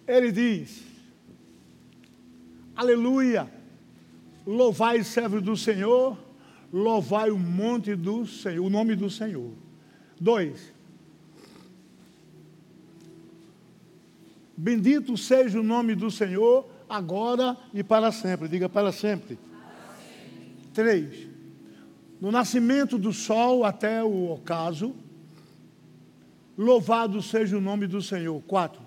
ele 0.07 0.31
diz: 0.31 0.81
Aleluia, 2.75 3.47
louvai 4.43 5.01
o 5.01 5.05
servo 5.05 5.39
do 5.39 5.55
Senhor, 5.55 6.17
louvai 6.73 7.29
o 7.29 7.37
monte 7.37 7.95
do 7.95 8.25
Senhor, 8.25 8.65
o 8.65 8.71
nome 8.71 8.95
do 8.95 9.07
Senhor. 9.07 9.53
Dois. 10.19 10.73
Bendito 14.57 15.15
seja 15.15 15.59
o 15.59 15.63
nome 15.63 15.93
do 15.93 16.09
Senhor, 16.09 16.70
agora 16.91 17.55
e 17.73 17.81
para 17.83 18.11
sempre. 18.11 18.49
Diga 18.49 18.67
para 18.67 18.91
sempre. 18.91 19.39
Três. 20.73 21.27
No 22.19 22.31
nascimento 22.31 22.97
do 22.97 23.13
sol 23.13 23.63
até 23.63 24.03
o 24.03 24.29
ocaso, 24.31 24.93
louvado 26.57 27.21
seja 27.21 27.57
o 27.57 27.61
nome 27.61 27.87
do 27.87 28.01
Senhor. 28.01 28.39
Quatro. 28.41 28.81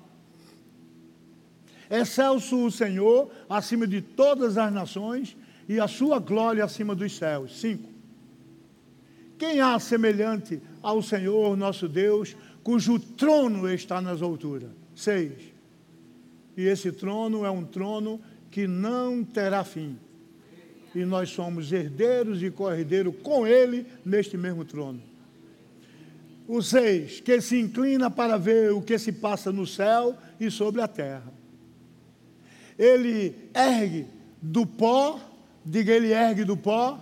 Excelso 1.90 2.64
o 2.64 2.70
Senhor 2.70 3.30
acima 3.48 3.86
de 3.86 4.00
todas 4.00 4.58
as 4.58 4.72
nações 4.72 5.36
e 5.68 5.80
a 5.80 5.88
sua 5.88 6.18
glória 6.18 6.62
acima 6.62 6.94
dos 6.94 7.16
céus. 7.16 7.58
Cinco. 7.58 7.88
Quem 9.38 9.60
há 9.60 9.78
semelhante 9.78 10.60
ao 10.82 11.02
Senhor 11.02 11.56
nosso 11.56 11.88
Deus, 11.88 12.36
cujo 12.62 12.98
trono 12.98 13.68
está 13.68 14.00
nas 14.00 14.22
alturas? 14.22 14.70
Seis. 14.94 15.53
E 16.56 16.66
esse 16.66 16.92
trono 16.92 17.44
é 17.44 17.50
um 17.50 17.64
trono 17.64 18.20
que 18.50 18.66
não 18.66 19.24
terá 19.24 19.64
fim. 19.64 19.98
E 20.94 21.04
nós 21.04 21.30
somos 21.30 21.72
herdeiros 21.72 22.42
e 22.42 22.50
co-herdeiros 22.50 23.14
com 23.22 23.46
ele 23.46 23.84
neste 24.04 24.36
mesmo 24.36 24.64
trono. 24.64 25.02
O 26.46 26.62
seis, 26.62 27.20
que 27.20 27.40
se 27.40 27.58
inclina 27.58 28.10
para 28.10 28.36
ver 28.36 28.72
o 28.72 28.80
que 28.80 28.98
se 28.98 29.10
passa 29.10 29.50
no 29.50 29.66
céu 29.66 30.16
e 30.38 30.50
sobre 30.50 30.80
a 30.82 30.86
terra. 30.86 31.32
Ele 32.78 33.34
ergue 33.54 34.06
do 34.40 34.66
pó, 34.66 35.18
diga 35.64 35.92
ele 35.92 36.12
ergue 36.12 36.44
do 36.44 36.56
pó, 36.56 37.00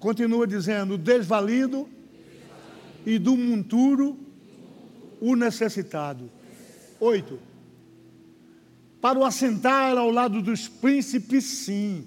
continua 0.00 0.46
dizendo, 0.46 0.98
desvalido 0.98 1.88
e 3.06 3.18
do 3.18 3.36
monturo 3.36 4.18
o 5.20 5.34
necessitado. 5.34 6.30
Oito. 7.00 7.47
Para 9.00 9.18
o 9.18 9.24
assentar 9.24 9.96
ao 9.96 10.10
lado 10.10 10.42
dos 10.42 10.66
príncipes, 10.66 11.44
sim, 11.44 12.06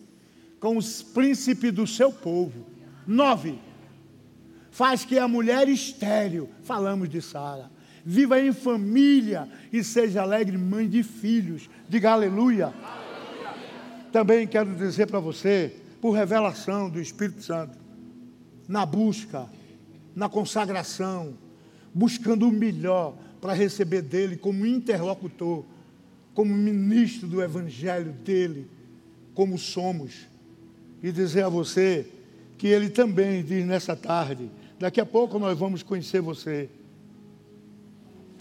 com 0.60 0.78
os 0.78 1.02
príncipes 1.02 1.72
do 1.72 1.88
seu 1.88 2.12
povo. 2.12 2.66
Nove. 3.08 3.58
Faz 4.70 5.04
que 5.04 5.18
a 5.18 5.28
mulher 5.28 5.68
estéril, 5.68 6.50
falamos 6.64 7.10
de 7.10 7.22
Sara, 7.22 7.70
viva 8.06 8.40
em 8.40 8.54
família 8.54 9.48
e 9.72 9.84
seja 9.84 10.22
alegre 10.22 10.58
mãe 10.58 10.88
de 10.88 11.04
filhos. 11.04 11.70
Diga 11.90 12.12
aleluia. 12.12 12.68
aleluia. 12.68 13.54
Também 14.12 14.48
quero 14.48 14.74
dizer 14.76 15.08
para 15.08 15.20
você, 15.20 15.76
por 16.00 16.12
revelação 16.12 16.90
do 16.90 17.02
Espírito 17.02 17.44
Santo, 17.44 17.78
na 18.68 18.86
busca, 18.86 19.48
na 20.16 20.30
consagração, 20.30 21.34
buscando 21.94 22.48
o 22.48 22.52
melhor 22.52 23.16
para 23.42 23.54
receber 23.54 24.02
dele 24.02 24.38
como 24.38 24.66
interlocutor, 24.66 25.66
como 26.34 26.54
ministro 26.54 27.28
do 27.28 27.42
evangelho 27.42 28.12
dele, 28.12 28.68
como 29.34 29.58
somos. 29.58 30.28
E 31.04 31.12
dizer 31.12 31.44
a 31.44 31.50
você 31.50 32.08
que 32.58 32.68
ele 32.68 32.90
também 32.90 33.44
diz 33.44 33.66
nessa 33.66 33.96
tarde, 33.96 34.50
daqui 34.80 35.02
a 35.02 35.06
pouco 35.06 35.40
nós 35.40 35.58
vamos 35.58 35.82
conhecer 35.84 36.22
você. 36.22 36.70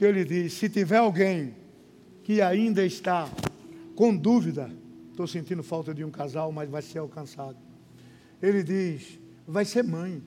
Ele 0.01 0.25
diz: 0.25 0.53
se 0.55 0.69
tiver 0.69 0.99
alguém 0.99 1.55
que 2.23 2.41
ainda 2.41 2.85
está 2.85 3.29
com 3.95 4.17
dúvida, 4.17 4.71
estou 5.11 5.27
sentindo 5.27 5.63
falta 5.63 5.93
de 5.93 6.05
um 6.05 6.11
casal, 6.11 6.51
mas 6.53 6.71
vai 6.71 6.83
ser 6.83 6.99
alcançado. 6.99 7.57
Ele 8.43 8.63
diz: 8.63 9.19
vai 9.47 9.65
ser 9.65 9.83
mãe. 9.85 10.23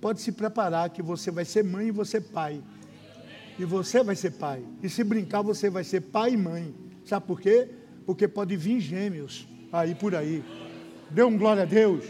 Pode 0.00 0.20
se 0.20 0.30
preparar 0.30 0.90
que 0.90 1.02
você 1.02 1.30
vai 1.30 1.44
ser 1.44 1.64
mãe 1.64 1.88
e 1.88 1.90
você 1.90 2.20
pai. 2.20 2.62
E 3.58 3.64
você 3.64 4.02
vai 4.02 4.14
ser 4.14 4.32
pai. 4.32 4.62
E 4.82 4.88
se 4.88 5.02
brincar, 5.02 5.42
você 5.42 5.70
vai 5.70 5.82
ser 5.82 6.02
pai 6.02 6.34
e 6.34 6.36
mãe. 6.36 6.74
Sabe 7.06 7.24
por 7.24 7.40
quê? 7.40 7.68
Porque 8.04 8.26
pode 8.26 8.56
vir 8.56 8.80
gêmeos 8.80 9.46
aí 9.72 9.94
por 9.94 10.14
aí. 10.14 10.44
Dê 11.08 11.22
um 11.22 11.38
glória 11.38 11.62
a 11.62 11.66
Deus. 11.66 12.04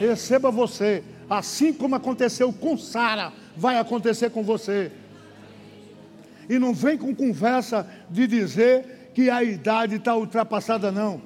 Receba 0.00 0.50
você. 0.50 1.04
Assim 1.28 1.72
como 1.72 1.94
aconteceu 1.94 2.52
com 2.52 2.76
Sara, 2.78 3.32
vai 3.54 3.78
acontecer 3.78 4.30
com 4.30 4.42
você. 4.42 4.90
E 6.48 6.58
não 6.58 6.72
vem 6.72 6.96
com 6.96 7.14
conversa 7.14 7.86
de 8.08 8.26
dizer 8.26 9.10
que 9.14 9.28
a 9.28 9.42
idade 9.42 9.96
está 9.96 10.16
ultrapassada, 10.16 10.90
não. 10.90 11.20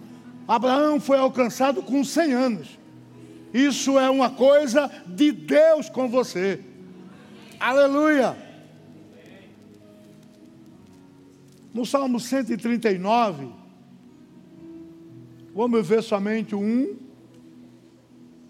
Abraão 0.48 0.98
foi 0.98 1.18
alcançado 1.18 1.82
com 1.82 2.02
100 2.02 2.32
anos. 2.32 2.78
Isso 3.54 3.98
é 3.98 4.10
uma 4.10 4.30
coisa 4.30 4.90
de 5.06 5.30
Deus 5.30 5.88
com 5.88 6.08
você. 6.08 6.60
Aleluia. 7.60 8.49
No 11.72 11.86
Salmo 11.86 12.18
139, 12.18 13.48
vamos 15.54 15.86
ver 15.86 16.02
somente 16.02 16.54
1, 16.54 16.96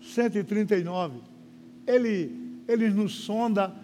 139. 0.00 1.20
Ele, 1.86 2.62
ele 2.66 2.88
nos 2.88 3.14
sonda. 3.14 3.74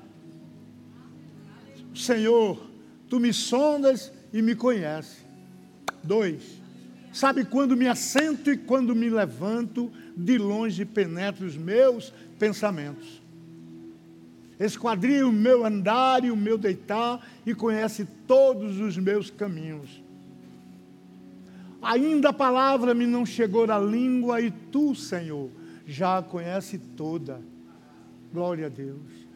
Senhor, 1.94 2.60
tu 3.08 3.20
me 3.20 3.32
sondas 3.32 4.10
e 4.32 4.40
me 4.40 4.54
conheces. 4.54 5.24
Dois, 6.02 6.62
sabe 7.12 7.44
quando 7.44 7.76
me 7.76 7.88
assento 7.88 8.50
e 8.50 8.56
quando 8.56 8.94
me 8.94 9.10
levanto, 9.10 9.90
de 10.16 10.38
longe 10.38 10.84
penetra 10.86 11.44
os 11.44 11.56
meus 11.56 12.12
pensamentos. 12.38 13.25
Esquadrinha 14.58 15.26
o 15.26 15.32
meu 15.32 15.66
andar 15.66 16.24
e 16.24 16.30
o 16.30 16.36
meu 16.36 16.56
deitar 16.56 17.20
e 17.44 17.54
conhece 17.54 18.06
todos 18.26 18.80
os 18.80 18.96
meus 18.96 19.30
caminhos. 19.30 20.02
Ainda 21.82 22.30
a 22.30 22.32
palavra 22.32 22.94
me 22.94 23.06
não 23.06 23.26
chegou 23.26 23.70
à 23.70 23.78
língua 23.78 24.40
e 24.40 24.50
tu, 24.50 24.94
Senhor, 24.94 25.50
já 25.86 26.18
a 26.18 26.22
conhece 26.22 26.78
toda. 26.78 27.40
Glória 28.32 28.66
a 28.66 28.70
Deus. 28.70 29.26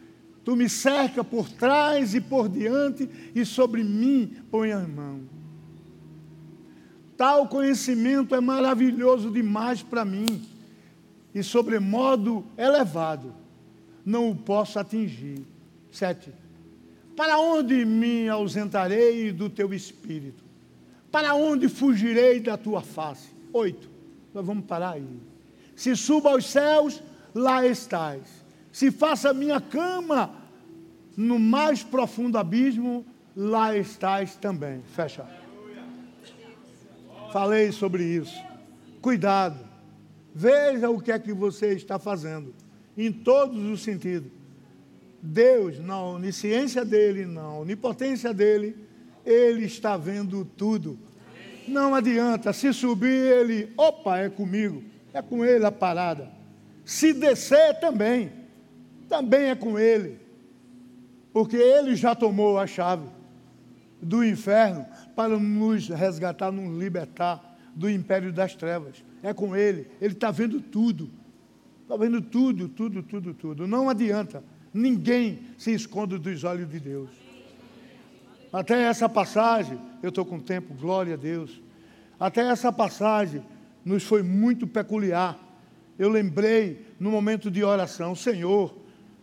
Tu 0.43 0.55
me 0.55 0.67
cerca 0.67 1.23
por 1.23 1.47
trás 1.49 2.15
e 2.15 2.19
por 2.19 2.49
diante 2.49 3.07
e 3.35 3.45
sobre 3.45 3.83
mim 3.83 4.37
põe 4.49 4.71
a 4.71 4.79
mão. 4.79 5.21
Tal 7.15 7.47
conhecimento 7.47 8.33
é 8.33 8.41
maravilhoso 8.41 9.29
demais 9.29 9.83
para 9.83 10.03
mim 10.03 10.41
e 11.33 11.43
sobremodo 11.43 12.43
elevado 12.57 13.40
não 14.05 14.29
o 14.29 14.35
posso 14.35 14.79
atingir. 14.79 15.45
Sete. 15.91 16.31
Para 17.15 17.37
onde 17.39 17.85
me 17.85 18.27
ausentarei 18.29 19.31
do 19.31 19.49
teu 19.49 19.73
espírito? 19.73 20.43
Para 21.11 21.35
onde 21.35 21.67
fugirei 21.67 22.39
da 22.39 22.57
tua 22.57 22.81
face? 22.81 23.29
Oito. 23.53 23.89
Nós 24.33 24.45
vamos 24.45 24.65
parar 24.65 24.91
aí. 24.91 25.19
Se 25.75 25.95
suba 25.95 26.31
aos 26.31 26.45
céus, 26.45 27.03
lá 27.35 27.65
estás. 27.65 28.21
Se 28.71 28.89
faça 28.89 29.33
minha 29.33 29.59
cama 29.59 30.33
no 31.17 31.37
mais 31.37 31.83
profundo 31.83 32.37
abismo, 32.37 33.05
lá 33.35 33.75
estás 33.77 34.35
também. 34.35 34.81
Fecha. 34.95 35.25
Falei 37.33 37.71
sobre 37.71 38.03
isso. 38.03 38.41
Cuidado. 39.01 39.59
Veja 40.33 40.89
o 40.89 41.01
que 41.01 41.11
é 41.11 41.19
que 41.19 41.33
você 41.33 41.73
está 41.73 41.99
fazendo 41.99 42.53
em 42.97 43.11
todos 43.11 43.63
os 43.69 43.81
sentidos. 43.81 44.31
Deus, 45.21 45.79
na 45.79 46.01
onisciência 46.01 46.83
dele, 46.83 47.25
na 47.25 47.53
onipotência 47.53 48.33
dele, 48.33 48.75
ele 49.25 49.65
está 49.65 49.95
vendo 49.97 50.43
tudo. 50.43 50.97
Não 51.67 51.93
adianta, 51.93 52.51
se 52.51 52.73
subir, 52.73 53.07
ele, 53.07 53.71
opa, 53.77 54.17
é 54.17 54.29
comigo, 54.29 54.83
é 55.13 55.21
com 55.21 55.45
ele 55.45 55.65
a 55.65 55.71
parada. 55.71 56.29
Se 56.83 57.13
descer 57.13 57.79
também, 57.79 58.31
também 59.07 59.49
é 59.49 59.55
com 59.55 59.77
ele, 59.77 60.17
porque 61.31 61.55
ele 61.55 61.95
já 61.95 62.15
tomou 62.15 62.57
a 62.57 62.65
chave 62.65 63.07
do 64.01 64.23
inferno 64.23 64.85
para 65.15 65.37
nos 65.37 65.87
resgatar, 65.87 66.51
nos 66.51 66.77
libertar 66.77 67.57
do 67.75 67.89
império 67.89 68.33
das 68.33 68.55
trevas. 68.55 69.03
É 69.21 69.33
com 69.33 69.55
ele, 69.55 69.87
ele 70.01 70.13
está 70.13 70.31
vendo 70.31 70.59
tudo. 70.59 71.09
Está 71.91 72.05
vendo 72.05 72.21
tudo, 72.21 72.69
tudo, 72.69 73.03
tudo, 73.03 73.33
tudo. 73.33 73.67
Não 73.67 73.89
adianta. 73.89 74.41
Ninguém 74.73 75.39
se 75.57 75.73
esconde 75.73 76.17
dos 76.17 76.41
olhos 76.45 76.69
de 76.71 76.79
Deus. 76.79 77.09
Até 78.53 78.83
essa 78.83 79.09
passagem, 79.09 79.77
eu 80.01 80.07
estou 80.07 80.23
com 80.23 80.39
tempo, 80.39 80.73
glória 80.73 81.15
a 81.15 81.17
Deus. 81.17 81.61
Até 82.17 82.47
essa 82.47 82.71
passagem 82.71 83.43
nos 83.83 84.03
foi 84.03 84.23
muito 84.23 84.65
peculiar. 84.65 85.37
Eu 85.99 86.07
lembrei 86.07 86.87
no 86.97 87.11
momento 87.11 87.51
de 87.51 87.61
oração, 87.61 88.15
Senhor, 88.15 88.73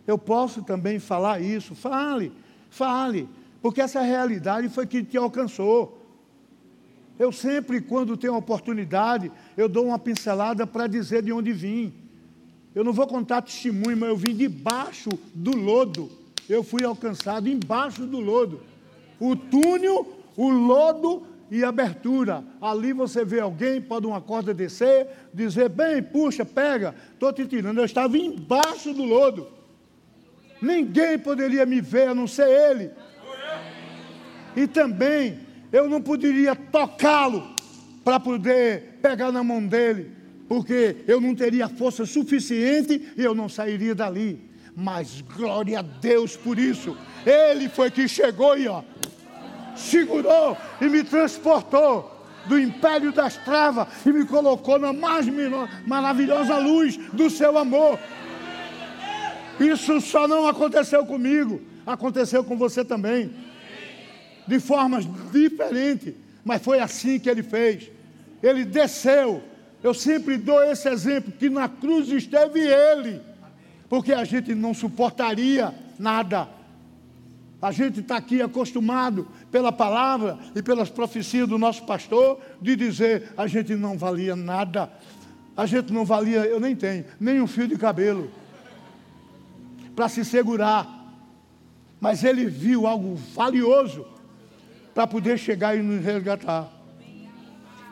eu 0.05 0.19
posso 0.19 0.61
também 0.61 0.99
falar 0.99 1.41
isso. 1.41 1.73
Fale, 1.73 2.31
fale, 2.69 3.27
porque 3.63 3.81
essa 3.81 4.01
realidade 4.01 4.69
foi 4.69 4.85
que 4.85 5.03
te 5.03 5.17
alcançou. 5.17 6.05
Eu 7.17 7.31
sempre, 7.31 7.81
quando 7.81 8.15
tenho 8.15 8.35
oportunidade, 8.35 9.31
eu 9.57 9.67
dou 9.67 9.87
uma 9.87 9.97
pincelada 9.97 10.67
para 10.67 10.85
dizer 10.85 11.23
de 11.23 11.33
onde 11.33 11.51
vim. 11.51 11.98
Eu 12.79 12.85
não 12.85 12.93
vou 12.93 13.05
contar 13.05 13.41
testemunho, 13.41 13.97
mas 13.97 14.07
eu 14.07 14.15
vim 14.15 14.33
debaixo 14.33 15.09
do 15.35 15.53
lodo. 15.53 16.09
Eu 16.47 16.63
fui 16.63 16.85
alcançado 16.85 17.49
embaixo 17.49 18.05
do 18.05 18.21
lodo. 18.21 18.61
O 19.19 19.35
túnel, 19.35 20.07
o 20.37 20.47
lodo 20.47 21.23
e 21.51 21.61
abertura. 21.61 22.41
Ali 22.61 22.93
você 22.93 23.25
vê 23.25 23.41
alguém, 23.41 23.81
pode 23.81 24.07
uma 24.07 24.21
corda 24.21 24.53
descer, 24.53 25.09
dizer, 25.33 25.67
bem, 25.67 26.01
puxa, 26.01 26.45
pega, 26.45 26.95
estou 27.11 27.33
te 27.33 27.45
tirando. 27.45 27.79
Eu 27.79 27.83
estava 27.83 28.17
embaixo 28.17 28.93
do 28.93 29.03
lodo. 29.03 29.49
Ninguém 30.61 31.19
poderia 31.19 31.65
me 31.65 31.81
ver 31.81 32.07
a 32.07 32.15
não 32.15 32.27
ser 32.27 32.47
ele. 32.47 32.91
E 34.55 34.67
também 34.67 35.37
eu 35.69 35.89
não 35.89 36.01
poderia 36.01 36.55
tocá-lo 36.55 37.43
para 38.05 38.21
poder 38.21 38.99
pegar 39.01 39.33
na 39.33 39.43
mão 39.43 39.67
dele 39.67 40.17
porque 40.49 40.97
eu 41.07 41.21
não 41.21 41.35
teria 41.35 41.69
força 41.69 42.07
suficiente 42.07 43.13
e 43.15 43.23
eu 43.23 43.35
não 43.35 43.47
sairia 43.47 43.93
dali. 43.93 44.49
Mas 44.75 45.21
glória 45.21 45.77
a 45.77 45.81
Deus 45.83 46.35
por 46.35 46.57
isso. 46.57 46.97
Ele 47.23 47.69
foi 47.69 47.91
que 47.91 48.07
chegou 48.07 48.57
e 48.57 48.67
ó, 48.67 48.81
segurou 49.75 50.57
e 50.81 50.85
me 50.89 51.03
transportou 51.03 52.17
do 52.47 52.57
império 52.59 53.11
das 53.11 53.37
trevas 53.37 53.87
e 54.03 54.11
me 54.11 54.25
colocou 54.25 54.79
na 54.79 54.91
mais 54.91 55.27
maravilhosa 55.85 56.57
luz 56.57 56.97
do 57.13 57.29
seu 57.29 57.55
amor. 57.55 57.99
Isso 59.59 60.01
só 60.01 60.27
não 60.27 60.47
aconteceu 60.47 61.05
comigo, 61.05 61.61
aconteceu 61.85 62.43
com 62.43 62.57
você 62.57 62.83
também. 62.83 63.29
De 64.47 64.59
formas 64.59 65.07
diferentes, 65.31 66.15
mas 66.43 66.63
foi 66.63 66.79
assim 66.79 67.19
que 67.19 67.29
ele 67.29 67.43
fez. 67.43 67.91
Ele 68.41 68.65
desceu 68.65 69.43
eu 69.81 69.93
sempre 69.93 70.37
dou 70.37 70.61
esse 70.63 70.89
exemplo, 70.89 71.31
que 71.31 71.49
na 71.49 71.69
cruz 71.69 72.09
esteve 72.09 72.59
Ele, 72.59 73.21
porque 73.87 74.11
a 74.11 74.23
gente 74.23 74.53
não 74.53 74.73
suportaria 74.73 75.73
nada. 75.97 76.47
A 77.61 77.71
gente 77.71 77.99
está 77.99 78.17
aqui 78.17 78.41
acostumado 78.41 79.27
pela 79.51 79.71
palavra 79.71 80.37
e 80.55 80.61
pelas 80.61 80.89
profecias 80.89 81.47
do 81.47 81.57
nosso 81.57 81.85
pastor 81.85 82.39
de 82.61 82.75
dizer 82.75 83.33
a 83.37 83.47
gente 83.47 83.75
não 83.75 83.97
valia 83.97 84.35
nada. 84.35 84.91
A 85.55 85.65
gente 85.65 85.91
não 85.91 86.05
valia, 86.05 86.45
eu 86.45 86.59
nem 86.59 86.75
tenho, 86.75 87.05
nem 87.19 87.41
um 87.41 87.47
fio 87.47 87.67
de 87.67 87.77
cabelo 87.77 88.31
para 89.93 90.07
se 90.07 90.23
segurar. 90.23 90.87
Mas 91.99 92.23
ele 92.23 92.45
viu 92.45 92.87
algo 92.87 93.15
valioso 93.35 94.05
para 94.93 95.05
poder 95.05 95.37
chegar 95.37 95.75
e 95.75 95.81
nos 95.81 96.01
resgatar 96.03 96.78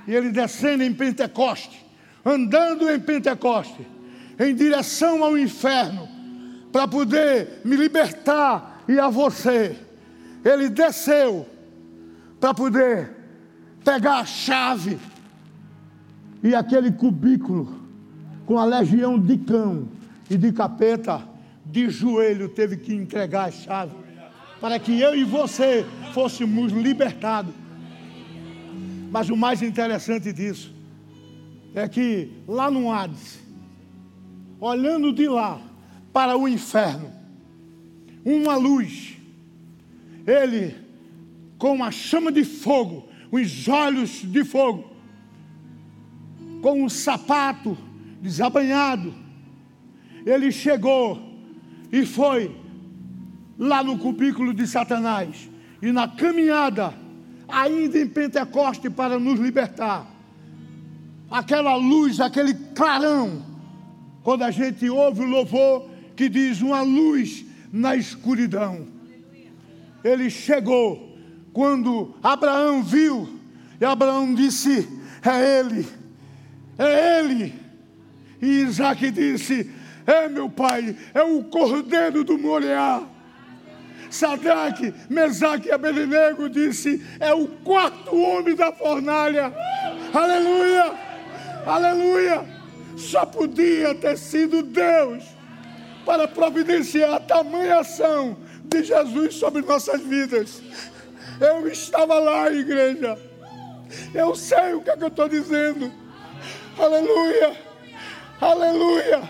e 0.07 0.15
ele 0.15 0.31
descendo 0.31 0.83
em 0.83 0.93
Pentecoste, 0.93 1.85
andando 2.25 2.89
em 2.89 2.99
Pentecoste, 2.99 3.85
em 4.39 4.55
direção 4.55 5.23
ao 5.23 5.37
inferno, 5.37 6.07
para 6.71 6.87
poder 6.87 7.61
me 7.65 7.75
libertar 7.75 8.83
e 8.87 8.97
a 8.99 9.09
você. 9.09 9.75
Ele 10.45 10.69
desceu 10.69 11.45
para 12.39 12.53
poder 12.53 13.11
pegar 13.83 14.19
a 14.19 14.25
chave 14.25 14.97
e 16.41 16.55
aquele 16.55 16.91
cubículo 16.91 17.81
com 18.45 18.57
a 18.57 18.65
legião 18.65 19.19
de 19.19 19.37
cão 19.37 19.89
e 20.29 20.37
de 20.37 20.51
capeta 20.53 21.21
de 21.65 21.89
joelho 21.89 22.47
teve 22.49 22.77
que 22.77 22.93
entregar 22.93 23.49
a 23.49 23.51
chave 23.51 23.93
para 24.61 24.79
que 24.79 24.99
eu 24.99 25.15
e 25.15 25.23
você 25.23 25.85
fôssemos 26.13 26.71
libertados 26.71 27.53
mas 29.09 29.29
o 29.29 29.37
mais 29.37 29.61
interessante 29.61 30.31
disso 30.33 30.73
é 31.73 31.87
que 31.87 32.31
lá 32.47 32.69
no 32.69 32.91
Hades, 32.91 33.39
olhando 34.59 35.13
de 35.13 35.27
lá 35.27 35.61
para 36.11 36.37
o 36.37 36.47
inferno, 36.47 37.11
uma 38.25 38.55
luz, 38.55 39.17
ele 40.25 40.75
com 41.57 41.73
uma 41.73 41.91
chama 41.91 42.31
de 42.31 42.43
fogo, 42.43 43.07
os 43.31 43.67
olhos 43.67 44.21
de 44.21 44.43
fogo, 44.43 44.91
com 46.61 46.83
um 46.83 46.89
sapato 46.89 47.77
desabanhado, 48.21 49.13
ele 50.25 50.51
chegou 50.51 51.21
e 51.91 52.05
foi 52.05 52.55
lá 53.57 53.83
no 53.83 53.97
cubículo 53.97 54.53
de 54.53 54.67
Satanás. 54.67 55.49
E 55.81 55.91
na 55.91 56.07
caminhada 56.07 56.93
ainda 57.47 57.99
em 57.99 58.07
Pentecoste 58.07 58.89
para 58.89 59.19
nos 59.19 59.39
libertar. 59.39 60.05
Aquela 61.29 61.75
luz, 61.75 62.19
aquele 62.19 62.53
clarão, 62.53 63.43
quando 64.23 64.43
a 64.43 64.51
gente 64.51 64.89
ouve 64.89 65.21
o 65.21 65.27
louvor 65.27 65.89
que 66.15 66.27
diz 66.27 66.61
uma 66.61 66.81
luz 66.81 67.45
na 67.71 67.95
escuridão. 67.95 68.87
Ele 70.03 70.29
chegou 70.29 71.17
quando 71.53 72.15
Abraão 72.21 72.83
viu, 72.83 73.27
e 73.79 73.85
Abraão 73.85 74.33
disse: 74.33 74.87
É 75.23 75.59
ele, 75.59 75.87
é 76.77 77.19
ele. 77.19 77.53
E 78.41 78.45
Isaac 78.61 79.11
disse: 79.11 79.69
É, 80.05 80.27
meu 80.27 80.49
pai, 80.49 80.95
é 81.13 81.23
o 81.23 81.43
cordeiro 81.43 82.23
do 82.23 82.37
Moriá. 82.37 83.03
Sadraque, 84.09 84.93
Mesaque 85.09 85.69
e 85.69 85.71
Abednego 85.71 86.49
disse: 86.49 87.05
é 87.19 87.33
o 87.33 87.47
quarto 87.47 88.15
homem 88.15 88.55
da 88.55 88.71
fornalha. 88.71 89.53
Aleluia! 90.13 90.93
Aleluia! 91.65 92.45
Só 92.95 93.25
podia 93.25 93.93
ter 93.93 94.17
sido 94.17 94.63
Deus 94.63 95.23
para 96.05 96.27
providenciar 96.27 97.15
a 97.15 97.19
tamanha 97.19 97.79
ação 97.79 98.37
de 98.63 98.83
Jesus 98.83 99.35
sobre 99.35 99.61
nossas 99.61 100.01
vidas. 100.01 100.61
Eu 101.39 101.67
estava 101.67 102.17
lá, 102.17 102.51
igreja. 102.51 103.17
Eu 104.13 104.35
sei 104.35 104.73
o 104.73 104.81
que, 104.81 104.89
é 104.89 104.97
que 104.97 105.03
eu 105.03 105.09
estou 105.09 105.29
dizendo. 105.29 105.91
Aleluia! 106.77 107.57
Aleluia! 108.39 109.29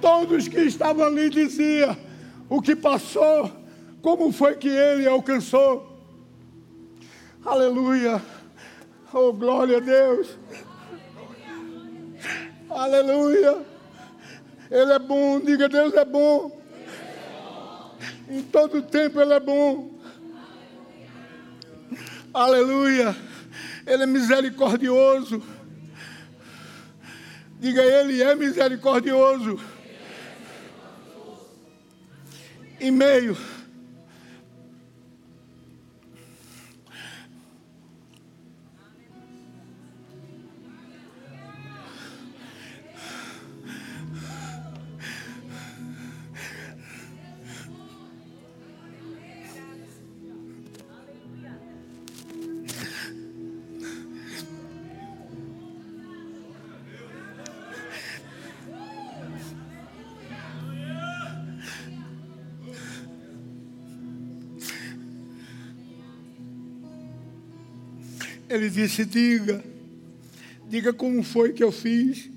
Todos 0.00 0.48
que 0.48 0.60
estavam 0.60 1.06
ali 1.06 1.30
diziam 1.30 1.96
o 2.48 2.60
que 2.60 2.76
passou, 2.76 3.50
como 4.04 4.30
foi 4.30 4.54
que 4.54 4.68
ele 4.68 5.08
alcançou. 5.08 5.98
Aleluia! 7.42 8.20
Oh, 9.10 9.32
glória 9.32 9.78
a 9.78 9.80
Deus! 9.80 10.36
Aleluia! 12.68 13.64
Ele 14.70 14.92
é 14.92 14.98
bom, 14.98 15.40
diga 15.40 15.70
Deus 15.70 15.94
é 15.94 16.04
bom. 16.04 16.60
Em 18.28 18.42
todo 18.42 18.82
tempo 18.82 19.22
Ele 19.22 19.32
é 19.32 19.40
bom. 19.40 19.94
Aleluia! 22.34 23.16
Ele 23.86 24.02
é 24.02 24.06
misericordioso. 24.06 25.42
Diga, 27.58 27.82
Ele 27.82 28.22
é 28.22 28.34
misericordioso. 28.34 29.58
Em 32.78 32.90
meio 32.90 33.34
Ele 68.48 68.68
disse: 68.68 69.04
Diga, 69.04 69.64
diga 70.68 70.92
como 70.92 71.22
foi 71.22 71.52
que 71.52 71.64
eu 71.64 71.72
fiz. 71.72 72.30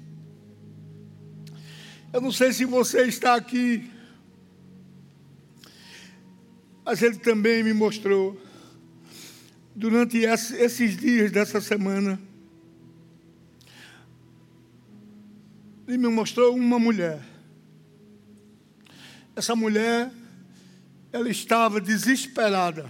Eu 2.13 2.21
não 2.21 2.31
sei 2.31 2.53
se 2.53 2.65
você 2.65 3.03
está 3.03 3.35
aqui, 3.35 3.91
mas 6.85 7.01
ele 7.01 7.17
também 7.17 7.61
me 7.63 7.73
mostrou, 7.73 8.41
durante 9.75 10.19
esses 10.19 10.97
dias 10.97 11.31
dessa 11.31 11.59
semana, 11.59 12.19
ele 15.87 15.97
me 15.97 16.07
mostrou 16.07 16.55
uma 16.55 16.79
mulher. 16.79 17.21
Essa 19.35 19.55
mulher, 19.55 20.09
ela 21.11 21.29
estava 21.29 21.79
desesperada 21.79 22.89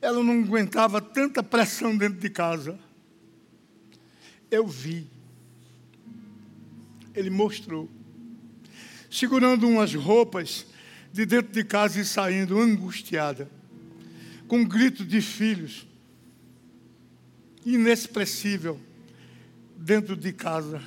ela 0.00 0.22
não 0.22 0.42
aguentava 0.42 1.00
tanta 1.00 1.42
pressão 1.42 1.96
dentro 1.96 2.18
de 2.18 2.30
casa. 2.30 2.78
Eu 4.50 4.66
vi. 4.66 5.06
Ele 7.14 7.28
mostrou. 7.28 7.88
Segurando 9.10 9.68
umas 9.68 9.94
roupas 9.94 10.66
de 11.12 11.26
dentro 11.26 11.52
de 11.52 11.64
casa 11.64 12.00
e 12.00 12.04
saindo 12.04 12.58
angustiada, 12.58 13.50
com 14.46 14.58
um 14.58 14.64
grito 14.64 15.04
de 15.04 15.20
filhos, 15.20 15.86
inexpressível, 17.64 18.80
dentro 19.76 20.16
de 20.16 20.32
casa. 20.32 20.80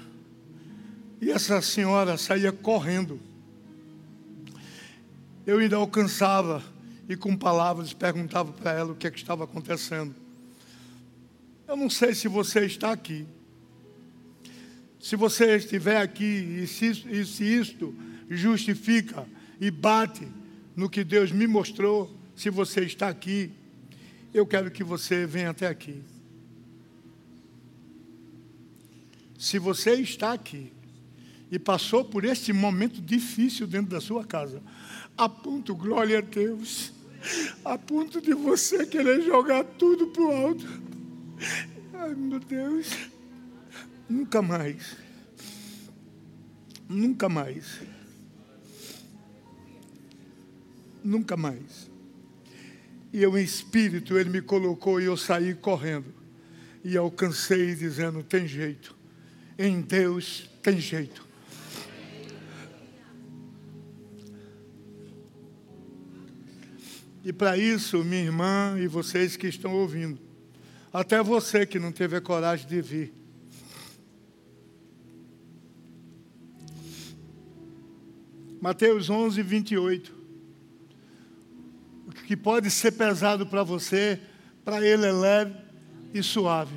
E 1.21 1.29
essa 1.29 1.61
senhora 1.61 2.17
saía 2.17 2.51
correndo. 2.51 3.19
Eu 5.45 5.59
ainda 5.59 5.75
alcançava 5.75 6.63
e 7.07 7.15
com 7.15 7.35
palavras 7.35 7.93
perguntava 7.93 8.51
para 8.51 8.71
ela 8.71 8.91
o 8.93 8.95
que, 8.95 9.07
é 9.07 9.11
que 9.11 9.17
estava 9.17 9.43
acontecendo. 9.43 10.15
Eu 11.67 11.75
não 11.75 11.89
sei 11.89 12.13
se 12.13 12.27
você 12.27 12.65
está 12.65 12.91
aqui. 12.91 13.25
Se 14.99 15.15
você 15.15 15.57
estiver 15.57 15.97
aqui 15.97 16.23
e 16.23 16.67
se, 16.67 16.85
e 17.09 17.25
se 17.25 17.43
isto 17.43 17.93
justifica 18.29 19.27
e 19.59 19.69
bate 19.69 20.27
no 20.75 20.89
que 20.89 21.03
Deus 21.03 21.31
me 21.31 21.45
mostrou, 21.45 22.15
se 22.35 22.49
você 22.49 22.81
está 22.81 23.09
aqui, 23.09 23.51
eu 24.33 24.47
quero 24.47 24.71
que 24.71 24.83
você 24.83 25.25
venha 25.25 25.49
até 25.49 25.67
aqui. 25.67 26.01
Se 29.37 29.59
você 29.59 29.95
está 29.95 30.31
aqui 30.31 30.71
e 31.51 31.59
passou 31.59 32.05
por 32.05 32.23
este 32.23 32.53
momento 32.53 33.01
difícil 33.01 33.67
dentro 33.67 33.91
da 33.91 33.99
sua 33.99 34.23
casa, 34.23 34.63
a 35.17 35.27
ponto, 35.27 35.75
glória 35.75 36.19
a 36.19 36.21
Deus, 36.21 36.92
a 37.63 37.77
ponto 37.77 38.21
de 38.21 38.33
você 38.33 38.85
querer 38.85 39.21
jogar 39.21 39.63
tudo 39.63 40.07
para 40.07 40.23
o 40.23 40.31
alto. 40.31 40.65
Ai, 41.93 42.13
meu 42.15 42.39
Deus. 42.39 43.09
Nunca 44.09 44.41
mais. 44.41 44.97
Nunca 46.87 47.29
mais. 47.29 47.81
Nunca 51.03 51.37
mais. 51.37 51.89
E 53.11 53.21
eu, 53.21 53.37
em 53.37 53.43
espírito, 53.43 54.17
ele 54.17 54.29
me 54.29 54.41
colocou 54.41 54.99
e 54.99 55.05
eu 55.05 55.15
saí 55.15 55.53
correndo. 55.53 56.13
E 56.83 56.97
alcancei 56.97 57.75
dizendo: 57.75 58.23
tem 58.23 58.47
jeito. 58.47 58.95
Em 59.57 59.81
Deus 59.81 60.49
tem 60.61 60.79
jeito. 60.79 61.25
E 67.23 67.31
para 67.31 67.57
isso, 67.57 68.03
minha 68.03 68.23
irmã 68.23 68.75
e 68.77 68.87
vocês 68.87 69.37
que 69.37 69.47
estão 69.47 69.73
ouvindo, 69.73 70.19
até 70.91 71.23
você 71.23 71.65
que 71.65 71.79
não 71.79 71.91
teve 71.91 72.17
a 72.17 72.21
coragem 72.21 72.67
de 72.67 72.81
vir, 72.81 73.13
Mateus 78.63 79.09
11, 79.09 79.41
28. 79.41 80.15
O 82.07 82.11
que 82.11 82.37
pode 82.37 82.71
ser 82.71 82.93
pesado 82.93 83.45
para 83.45 83.61
você, 83.61 84.17
para 84.63 84.81
ele 84.85 85.05
é 85.05 85.11
leve 85.11 85.53
e 86.13 86.23
suave. 86.23 86.73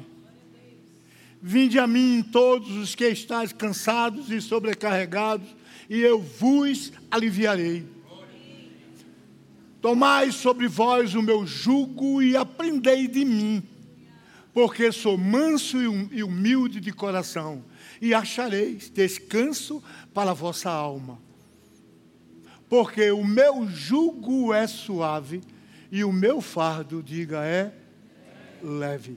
Vinde 1.40 1.78
a 1.78 1.86
mim 1.86 2.24
todos 2.32 2.70
os 2.70 2.96
que 2.96 3.06
estáis 3.06 3.52
cansados 3.52 4.32
e 4.32 4.40
sobrecarregados, 4.40 5.46
e 5.88 6.00
eu 6.00 6.20
vos 6.20 6.92
aliviarei. 7.08 7.95
Tomai 9.86 10.32
sobre 10.32 10.66
vós 10.66 11.14
o 11.14 11.22
meu 11.22 11.46
jugo 11.46 12.20
e 12.20 12.36
aprendei 12.36 13.06
de 13.06 13.24
mim, 13.24 13.62
porque 14.52 14.90
sou 14.90 15.16
manso 15.16 15.78
e 16.10 16.24
humilde 16.24 16.80
de 16.80 16.90
coração, 16.90 17.64
e 18.02 18.12
achareis 18.12 18.90
descanso 18.90 19.80
para 20.12 20.32
a 20.32 20.34
vossa 20.34 20.68
alma. 20.68 21.20
Porque 22.68 23.12
o 23.12 23.24
meu 23.24 23.68
jugo 23.68 24.52
é 24.52 24.66
suave 24.66 25.40
e 25.92 26.02
o 26.02 26.12
meu 26.12 26.40
fardo, 26.40 27.00
diga, 27.00 27.46
é 27.46 27.72
leve. 28.60 29.16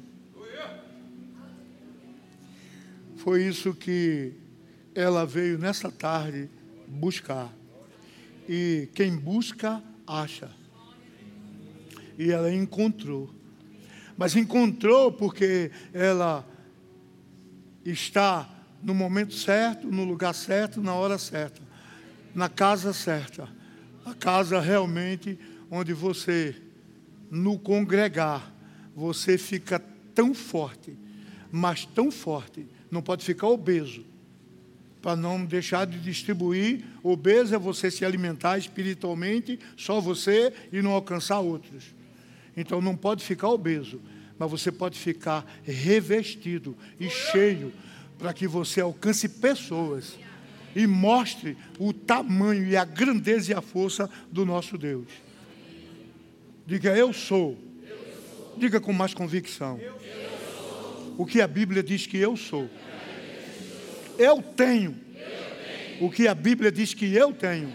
Foi 3.16 3.44
isso 3.44 3.74
que 3.74 4.34
ela 4.94 5.26
veio 5.26 5.58
nessa 5.58 5.90
tarde 5.92 6.48
buscar. 6.88 7.52
E 8.48 8.88
quem 8.94 9.18
busca, 9.18 9.82
acha. 10.06 10.59
E 12.20 12.32
ela 12.32 12.54
encontrou. 12.54 13.34
Mas 14.18 14.36
encontrou 14.36 15.10
porque 15.10 15.72
ela 15.94 16.46
está 17.86 18.48
no 18.84 18.94
momento 18.94 19.34
certo, 19.34 19.88
no 19.88 20.04
lugar 20.04 20.36
certo, 20.36 20.82
na 20.82 20.94
hora 20.94 21.18
certa, 21.18 21.62
na 22.36 22.50
casa 22.50 22.92
certa. 22.92 23.48
A 24.06 24.14
casa 24.14 24.60
realmente 24.60 25.40
onde 25.72 25.94
você, 25.94 26.54
no 27.32 27.58
congregar, 27.58 28.54
você 28.94 29.38
fica 29.38 29.82
tão 30.14 30.34
forte, 30.34 30.98
mas 31.50 31.86
tão 31.86 32.12
forte, 32.12 32.68
não 32.92 33.02
pode 33.02 33.24
ficar 33.24 33.48
obeso, 33.48 34.04
para 35.02 35.16
não 35.16 35.46
deixar 35.46 35.88
de 35.88 35.98
distribuir. 36.00 36.84
Obeso 37.02 37.56
é 37.56 37.58
você 37.58 37.90
se 37.90 38.04
alimentar 38.04 38.58
espiritualmente, 38.58 39.58
só 39.78 40.02
você, 40.02 40.52
e 40.74 40.82
não 40.82 40.92
alcançar 40.92 41.40
outros. 41.40 41.98
Então 42.60 42.82
não 42.82 42.94
pode 42.94 43.24
ficar 43.24 43.48
obeso, 43.48 44.02
mas 44.38 44.52
você 44.52 44.70
pode 44.70 45.00
ficar 45.00 45.46
revestido 45.64 46.76
e 47.00 47.10
cheio 47.10 47.72
para 48.18 48.34
que 48.34 48.50
você 48.50 48.82
alcance 48.82 49.30
pessoas 49.30 50.20
e 50.76 50.86
mostre 50.86 51.58
o 51.80 51.94
tamanho 51.94 52.68
e 52.68 52.76
a 52.76 52.84
grandeza 52.84 53.54
e 53.54 53.56
a 53.56 53.62
força 53.62 54.10
do 54.30 54.46
nosso 54.46 54.78
Deus. 54.78 55.08
Diga, 56.68 56.90
eu 56.98 57.14
sou. 57.14 57.58
Diga 58.58 58.82
com 58.82 58.92
mais 58.92 59.14
convicção. 59.14 59.80
O 61.18 61.26
que 61.26 61.40
a 61.40 61.48
Bíblia 61.48 61.82
diz 61.82 62.06
que 62.06 62.18
eu 62.18 62.36
sou. 62.36 62.70
Eu 64.18 64.42
tenho. 64.42 64.98
O 66.02 66.12
que 66.12 66.28
a 66.28 66.36
Bíblia 66.36 66.74
diz 66.74 66.94
que 66.94 67.16
eu 67.16 67.32
tenho. 67.32 67.72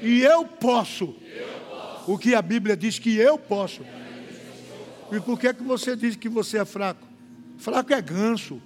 E 0.00 0.22
eu 0.22 0.44
posso. 0.44 1.16
O 2.06 2.16
que 2.16 2.34
a 2.34 2.42
Bíblia 2.42 2.76
diz 2.76 2.98
que 2.98 3.16
eu 3.16 3.36
posso. 3.36 3.82
E 5.10 5.20
por 5.20 5.38
que, 5.38 5.48
é 5.48 5.52
que 5.52 5.62
você 5.62 5.96
diz 5.96 6.14
que 6.14 6.28
você 6.28 6.58
é 6.58 6.64
fraco? 6.64 7.06
Fraco 7.58 7.92
é 7.92 8.00
ganso. 8.00 8.60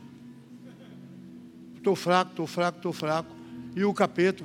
Estou 1.77 1.97
fraco, 1.97 2.31
estou 2.33 2.47
fraco, 2.47 2.79
estou 2.79 2.93
fraco. 2.93 3.35
E 3.75 3.83
o 3.85 3.95
capeta, 3.95 4.45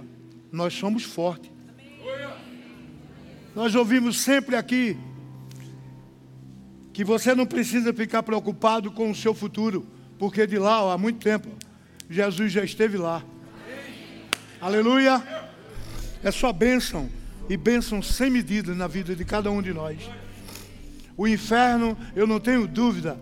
nós 0.52 0.74
somos 0.74 1.04
fortes. 1.04 1.52
Nós 3.54 3.76
ouvimos 3.76 4.20
sempre 4.20 4.56
aqui 4.56 4.98
que 6.93 7.04
você 7.04 7.36
não 7.36 7.46
precisa 7.46 7.93
ficar 7.93 8.24
preocupado 8.24 8.91
com 8.91 9.12
o 9.12 9.16
seu 9.16 9.34
futuro, 9.34 9.86
porque 10.18 10.48
de 10.48 10.58
lá, 10.58 10.93
há 10.93 10.98
muito 10.98 11.20
tempo, 11.20 11.50
Jesus 12.10 12.52
já 12.54 12.64
esteve 12.64 12.98
lá. 12.98 13.24
Aleluia! 14.62 15.22
É 16.24 16.32
só 16.32 16.54
bênção 16.54 17.10
e 17.50 17.58
bênção 17.58 18.02
sem 18.02 18.30
medida 18.30 18.74
na 18.74 18.88
vida 18.88 19.16
de 19.16 19.24
cada 19.24 19.52
um 19.52 19.62
de 19.62 19.74
nós. 19.74 19.98
O 21.18 21.28
inferno, 21.28 21.98
eu 22.16 22.28
não 22.28 22.39
tenho 22.39 22.68
dúvida, 22.68 23.18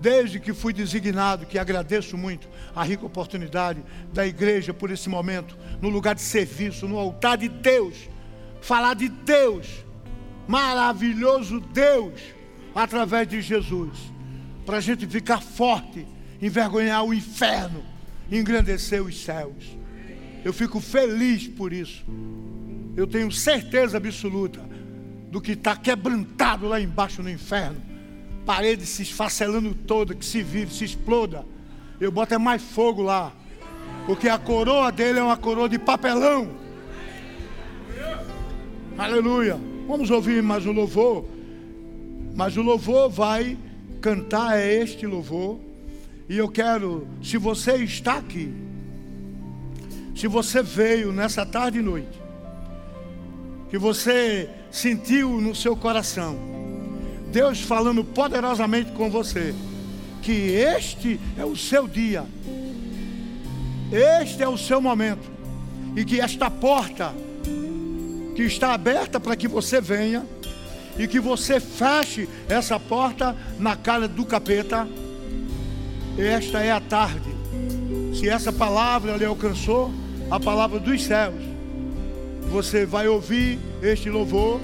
desde 0.00 0.40
que 0.40 0.52
fui 0.52 0.72
designado, 0.72 1.46
que 1.46 1.58
agradeço 1.58 2.16
muito 2.16 2.48
a 2.74 2.82
rica 2.82 3.06
oportunidade 3.06 3.82
da 4.12 4.26
igreja 4.26 4.74
por 4.74 4.90
esse 4.90 5.08
momento, 5.08 5.56
no 5.80 5.88
lugar 5.88 6.14
de 6.14 6.22
serviço, 6.22 6.86
no 6.86 6.98
altar 6.98 7.38
de 7.38 7.48
Deus, 7.48 8.08
falar 8.60 8.94
de 8.94 9.08
Deus, 9.08 9.84
maravilhoso 10.46 11.60
Deus, 11.60 12.20
através 12.74 13.26
de 13.28 13.40
Jesus, 13.40 13.98
para 14.64 14.78
a 14.78 14.80
gente 14.80 15.06
ficar 15.06 15.40
forte, 15.40 16.06
envergonhar 16.42 17.04
o 17.04 17.14
inferno, 17.14 17.82
engrandecer 18.30 19.02
os 19.02 19.22
céus. 19.24 19.76
Eu 20.44 20.52
fico 20.52 20.80
feliz 20.80 21.48
por 21.48 21.72
isso. 21.72 22.04
Eu 22.96 23.06
tenho 23.06 23.30
certeza 23.30 23.98
absoluta 23.98 24.60
do 25.30 25.40
que 25.40 25.52
está 25.52 25.76
quebrantado 25.76 26.66
lá 26.66 26.80
embaixo 26.80 27.22
no 27.22 27.30
inferno 27.30 27.86
parede 28.46 28.86
se 28.86 29.02
esfacelando 29.02 29.74
toda, 29.74 30.14
que 30.14 30.24
se 30.24 30.40
vive, 30.40 30.72
se 30.72 30.84
exploda. 30.84 31.44
Eu 32.00 32.12
boto 32.12 32.32
é 32.32 32.38
mais 32.38 32.62
fogo 32.62 33.02
lá. 33.02 33.32
Porque 34.06 34.28
a 34.28 34.38
coroa 34.38 34.92
dele 34.92 35.18
é 35.18 35.22
uma 35.22 35.36
coroa 35.36 35.68
de 35.68 35.78
papelão. 35.80 36.48
Aleluia. 38.96 39.58
Vamos 39.88 40.10
ouvir 40.10 40.42
mais 40.42 40.64
um 40.64 40.70
louvor. 40.70 41.26
Mas 42.36 42.56
o 42.56 42.62
louvor 42.62 43.10
vai 43.10 43.58
cantar 44.00 44.56
é 44.56 44.74
este 44.74 45.06
louvor. 45.06 45.58
E 46.28 46.38
eu 46.38 46.48
quero, 46.48 47.08
se 47.20 47.36
você 47.36 47.76
está 47.78 48.18
aqui, 48.18 48.52
se 50.14 50.28
você 50.28 50.62
veio 50.62 51.12
nessa 51.12 51.44
tarde 51.44 51.78
e 51.78 51.82
noite, 51.82 52.20
que 53.68 53.78
você 53.78 54.48
sentiu 54.70 55.40
no 55.40 55.54
seu 55.54 55.76
coração, 55.76 56.38
Deus 57.32 57.60
falando 57.60 58.04
poderosamente 58.04 58.92
com 58.92 59.10
você, 59.10 59.54
que 60.22 60.32
este 60.32 61.20
é 61.36 61.44
o 61.44 61.56
seu 61.56 61.86
dia, 61.88 62.24
este 63.92 64.42
é 64.42 64.48
o 64.48 64.56
seu 64.56 64.80
momento, 64.80 65.30
e 65.96 66.04
que 66.04 66.20
esta 66.20 66.50
porta 66.50 67.14
que 68.34 68.42
está 68.42 68.74
aberta 68.74 69.18
para 69.18 69.36
que 69.36 69.48
você 69.48 69.80
venha, 69.80 70.24
e 70.98 71.06
que 71.06 71.20
você 71.20 71.60
feche 71.60 72.28
essa 72.48 72.80
porta 72.80 73.36
na 73.58 73.76
cara 73.76 74.08
do 74.08 74.24
capeta, 74.24 74.88
esta 76.18 76.60
é 76.60 76.70
a 76.70 76.80
tarde. 76.80 77.34
Se 78.18 78.28
essa 78.28 78.50
palavra 78.50 79.16
lhe 79.16 79.24
alcançou, 79.24 79.92
a 80.30 80.40
palavra 80.40 80.80
dos 80.80 81.02
céus, 81.04 81.34
você 82.50 82.86
vai 82.86 83.08
ouvir 83.08 83.58
este 83.82 84.08
louvor, 84.10 84.60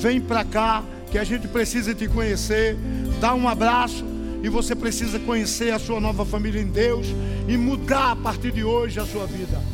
vem 0.00 0.20
para 0.20 0.44
cá 0.44 0.84
que 1.10 1.18
a 1.18 1.24
gente 1.24 1.48
precisa 1.48 1.94
te 1.94 2.08
conhecer, 2.08 2.76
dar 3.20 3.34
um 3.34 3.48
abraço 3.48 4.04
e 4.42 4.48
você 4.48 4.74
precisa 4.74 5.18
conhecer 5.18 5.72
a 5.72 5.78
sua 5.78 6.00
nova 6.00 6.24
família 6.24 6.60
em 6.60 6.66
Deus 6.66 7.06
e 7.48 7.56
mudar 7.56 8.12
a 8.12 8.16
partir 8.16 8.52
de 8.52 8.62
hoje 8.62 9.00
a 9.00 9.06
sua 9.06 9.26
vida. 9.26 9.73